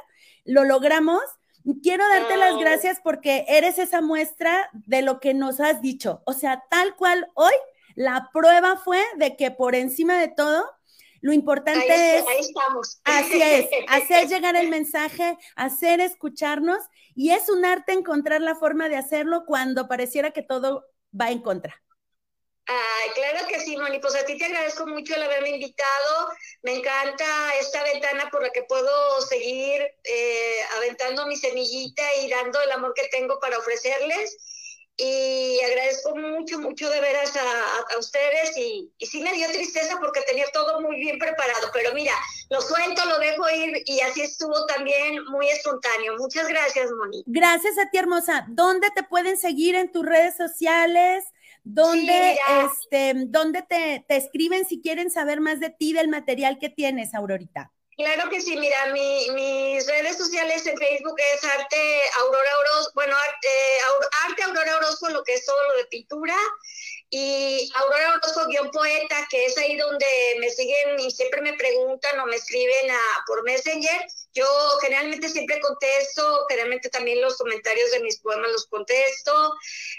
lo 0.44 0.64
logramos. 0.64 1.20
Quiero 1.83 2.09
darte 2.09 2.38
las 2.38 2.57
gracias 2.57 3.01
porque 3.05 3.44
eres 3.49 3.79
esa 3.79 4.01
muestra 4.01 4.70
de 4.73 5.03
lo 5.03 5.20
que 5.20 5.35
nos 5.35 5.61
has 5.61 5.83
dicho. 5.83 6.23
O 6.25 6.33
sea, 6.33 6.64
tal 6.70 6.96
cual 6.96 7.29
hoy, 7.35 7.53
la 7.96 8.31
prueba 8.33 8.77
fue 8.77 9.03
de 9.16 9.37
que 9.37 9.51
por 9.51 9.75
encima 9.75 10.18
de 10.18 10.29
todo, 10.29 10.64
lo 11.21 11.33
importante 11.33 12.17
es, 12.17 12.25
así 13.05 13.43
es, 13.43 13.69
hacer 13.89 14.29
llegar 14.29 14.57
el 14.57 14.69
mensaje, 14.69 15.37
hacer 15.55 16.01
escucharnos 16.01 16.79
y 17.15 17.31
es 17.31 17.49
un 17.49 17.65
arte 17.65 17.93
encontrar 17.93 18.41
la 18.41 18.55
forma 18.55 18.89
de 18.89 18.97
hacerlo 18.97 19.45
cuando 19.47 19.87
pareciera 19.87 20.31
que 20.31 20.43
todo 20.43 20.87
va 21.19 21.31
en 21.31 21.43
contra. 21.43 21.83
Ay, 22.67 23.11
claro 23.15 23.49
que 23.49 23.59
sí, 23.61 23.77
Moni. 23.77 23.99
Pues 23.99 24.15
a 24.15 24.25
ti 24.25 24.39
te 24.39 24.45
agradezco 24.45 24.87
mucho 24.87 25.15
el 25.17 25.25
haberme 25.25 25.51
invitado. 25.51 26.31
Me 26.63 26.77
encanta 26.77 27.55
esta 27.59 27.83
ventana 27.83 28.31
por 28.31 28.43
la 28.43 28.51
que 28.51 28.63
puedo 28.63 29.21
seguir 29.23 29.83
eh, 30.05 30.61
aventando 30.77 31.27
mi 31.27 31.37
semillita 31.37 32.03
y 32.23 32.31
dando 32.31 32.61
el 32.61 32.71
amor 32.71 32.95
que 32.95 33.09
tengo 33.09 33.41
para 33.41 33.59
ofrecerles 33.59 34.37
y 34.97 35.59
agradezco 35.64 36.14
mucho, 36.14 36.59
mucho 36.59 36.88
de 36.91 37.01
veras 37.01 37.34
a, 37.36 37.99
ustedes 37.99 38.57
y, 38.57 38.93
y, 38.99 39.07
sí 39.07 39.22
me 39.22 39.32
dio 39.32 39.49
tristeza 39.49 39.99
porque 39.99 40.20
tenía 40.28 40.45
todo 40.53 40.80
muy 40.80 40.99
bien 40.99 41.18
preparado, 41.18 41.70
pero 41.72 41.95
mira, 41.95 42.12
lo 42.51 42.61
suelto, 42.61 43.05
lo 43.07 43.18
dejo 43.18 43.49
ir 43.51 43.82
y 43.86 44.01
así 44.01 44.20
estuvo 44.22 44.66
también 44.66 45.24
muy 45.24 45.49
espontáneo. 45.49 46.16
Muchas 46.18 46.49
gracias, 46.49 46.91
Moni. 46.93 47.22
Gracias 47.26 47.78
a 47.78 47.88
ti, 47.91 47.99
hermosa. 47.99 48.45
¿Dónde 48.49 48.88
te 48.95 49.03
pueden 49.03 49.38
seguir 49.38 49.74
en 49.74 49.91
tus 49.91 50.05
redes 50.05 50.36
sociales? 50.36 51.24
¿Dónde, 51.64 52.38
este, 52.64 53.14
¿dónde 53.26 53.62
te, 53.62 54.05
te 54.07 54.16
escriben 54.16 54.66
si 54.66 54.80
quieren 54.80 55.11
saber 55.11 55.41
más 55.41 55.61
de 55.61 55.70
ti, 55.70 55.93
del 55.93 56.09
material 56.09 56.59
que 56.59 56.70
tienes, 56.70 57.14
Aurorita? 57.14 57.70
Claro 58.01 58.30
que 58.30 58.40
sí, 58.40 58.57
mira, 58.57 58.86
mi, 58.94 59.28
mis 59.32 59.86
redes 59.86 60.16
sociales 60.16 60.64
en 60.64 60.78
Facebook 60.78 61.16
es 61.34 61.44
Arte 61.44 62.01
Aurora 62.20 62.51
Orozco, 62.61 62.92
bueno, 62.94 63.14
Arte, 63.14 63.48
Arte 64.26 64.42
Aurora 64.42 64.76
Orozco, 64.78 65.11
lo 65.11 65.22
que 65.22 65.34
es 65.34 65.44
todo 65.44 65.62
lo 65.68 65.76
de 65.76 65.84
pintura, 65.84 66.34
y 67.11 67.70
Aurora 67.74 68.14
Orozco 68.14 68.46
guion 68.46 68.70
poeta, 68.70 69.28
que 69.30 69.44
es 69.44 69.59
ahí 69.59 69.76
donde 69.76 70.07
me 70.40 70.48
siguen 70.48 70.98
y 70.98 71.11
siempre 71.11 71.42
me 71.42 71.53
preguntan 71.59 72.20
o 72.20 72.26
me 72.26 72.36
escriben 72.36 72.90
por 73.26 73.42
Messenger, 73.42 74.07
yo 74.33 74.47
generalmente 74.81 75.28
siempre 75.28 75.61
contesto, 75.61 76.47
generalmente 76.49 76.89
también 76.91 77.20
los 77.20 77.37
comentarios 77.37 77.91
de 77.91 77.99
mis 78.01 78.20
poemas 78.20 78.53
los 78.53 78.66
contesto. 78.66 79.53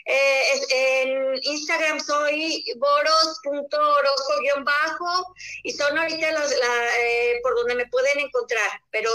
Eh, 0.06 0.42
en 0.70 1.38
Instagram 1.42 2.00
soy 2.00 2.64
boros.orozco-bajo 2.78 5.36
y 5.64 5.72
son 5.72 5.98
ahorita 5.98 6.32
los, 6.32 6.52
eh, 6.52 7.40
por 7.44 7.56
donde 7.56 7.76
me 7.76 7.88
pueden 7.88 8.20
encontrar. 8.20 8.70
Pero 8.92 9.12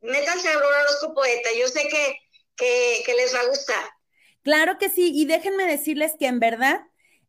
métanse 0.00 0.48
a 0.48 0.58
Orozco 0.58 1.14
Poeta, 1.14 1.50
yo 1.58 1.68
sé 1.68 1.86
que, 1.88 2.18
que 2.56 3.14
les 3.14 3.34
va 3.34 3.40
a 3.40 3.46
gustar. 3.46 3.90
Claro 4.42 4.78
que 4.78 4.88
sí, 4.88 5.12
y 5.14 5.26
déjenme 5.26 5.66
decirles 5.66 6.14
que 6.18 6.26
en 6.26 6.40
verdad 6.40 6.80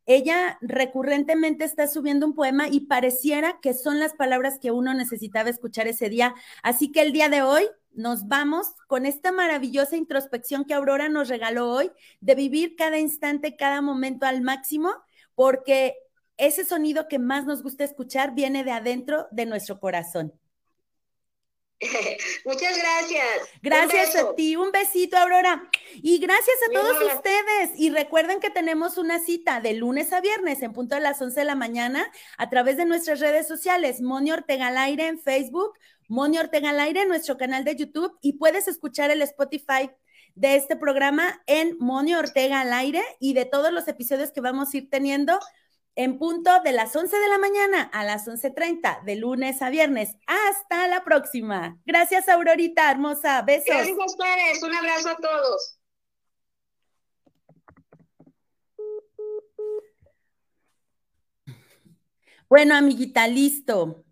ella 0.10 0.58
recurrentemente 0.62 1.66
está 1.66 1.88
subiendo 1.88 2.26
un 2.26 2.34
poema 2.34 2.68
y 2.68 2.88
pareciera 2.88 3.60
que 3.62 3.76
son 3.76 4.00
las 4.00 4.14
palabras 4.14 4.58
que 4.60 4.72
uno 4.72 4.96
necesitaba 4.96 5.52
escuchar 5.52 5.88
ese 5.88 6.10
día. 6.10 6.34
Así 6.64 6.92
que 6.92 7.04
el 7.04 7.12
día 7.12 7.30
de 7.30 7.44
hoy 7.44 7.68
nos 7.94 8.28
vamos 8.28 8.74
con 8.88 9.06
esta 9.06 9.32
maravillosa 9.32 9.98
introspección 9.98 10.66
que 10.66 10.74
Aurora 10.74 11.10
nos 11.10 11.30
regaló 11.30 11.70
hoy, 11.70 11.92
de 12.22 12.34
vivir 12.34 12.76
cada 12.76 12.98
instante, 12.98 13.56
cada 13.56 13.84
momento 13.84 14.26
al 14.26 14.42
máximo, 14.42 14.92
porque 15.36 15.96
ese 16.38 16.66
sonido 16.66 17.08
que 17.08 17.20
más 17.20 17.46
nos 17.46 17.62
gusta 17.62 17.84
escuchar 17.84 18.34
viene 18.34 18.64
de 18.64 18.72
adentro 18.72 19.28
de 19.30 19.46
nuestro 19.46 19.80
corazón. 19.80 20.34
Muchas 22.46 22.78
gracias. 22.78 23.26
Gracias 23.62 24.16
a 24.16 24.36
ti. 24.36 24.56
Un 24.56 24.72
besito, 24.72 25.18
Aurora. 25.18 25.70
Y 25.96 26.20
gracias 26.20 26.58
a 26.68 26.74
todos 26.74 27.16
ustedes. 27.16 27.72
Y 27.78 27.90
recuerden 27.90 28.40
que 28.40 28.50
tenemos 28.50 28.98
una 28.98 29.20
cita 29.20 29.62
de 29.62 29.74
lunes 29.74 30.12
a 30.12 30.20
viernes 30.20 30.62
en 30.62 30.74
punto 30.74 30.96
de 30.96 31.02
las 31.02 31.22
11 31.22 31.40
de 31.40 31.46
la 31.46 31.56
mañana 31.56 32.12
a 32.38 32.50
través 32.50 32.78
de 32.78 32.86
nuestras 32.86 33.20
redes 33.20 33.48
sociales, 33.48 34.02
Moni 34.02 34.32
Ortega 34.32 34.68
al 34.68 34.78
aire 34.78 35.08
en 35.08 35.20
Facebook, 35.20 35.74
Moni 36.10 36.38
Ortega 36.38 36.72
al 36.72 36.80
aire 36.80 37.04
en 37.04 37.08
nuestro 37.08 37.38
canal 37.38 37.64
de 37.64 37.76
YouTube 37.76 38.18
y 38.22 38.34
puedes 38.34 38.68
escuchar 38.68 39.12
el 39.12 39.22
Spotify 39.22 39.90
de 40.36 40.56
este 40.56 40.76
programa 40.76 41.42
en 41.48 41.78
Moni 41.80 42.14
Ortega 42.16 42.62
al 42.62 42.74
aire 42.74 43.04
y 43.20 43.34
de 43.34 43.46
todos 43.46 43.72
los 43.72 43.88
episodios 43.88 44.32
que 44.32 44.42
vamos 44.42 44.74
a 44.74 44.78
ir 44.78 44.90
teniendo 44.90 45.40
en 45.96 46.18
punto 46.18 46.52
de 46.64 46.72
las 46.72 46.96
11 46.96 47.18
de 47.18 47.28
la 47.28 47.38
mañana 47.38 47.82
a 47.82 48.04
las 48.04 48.28
11.30, 48.28 49.04
de 49.04 49.16
lunes 49.16 49.62
a 49.62 49.70
viernes. 49.70 50.16
Hasta 50.28 50.88
la 50.88 51.04
próxima. 51.04 51.78
Gracias, 51.86 52.30
Aurorita, 52.30 52.90
hermosa. 52.90 53.42
Besos. 53.42 53.68
Gracias 53.68 53.98
a 54.00 54.06
ustedes. 54.06 54.64
Un 54.64 54.76
abrazo 54.76 55.10
a 55.10 55.16
todos. 55.18 55.80
Bueno, 62.50 62.76
amiguita, 62.76 63.28
listo. 63.28 64.04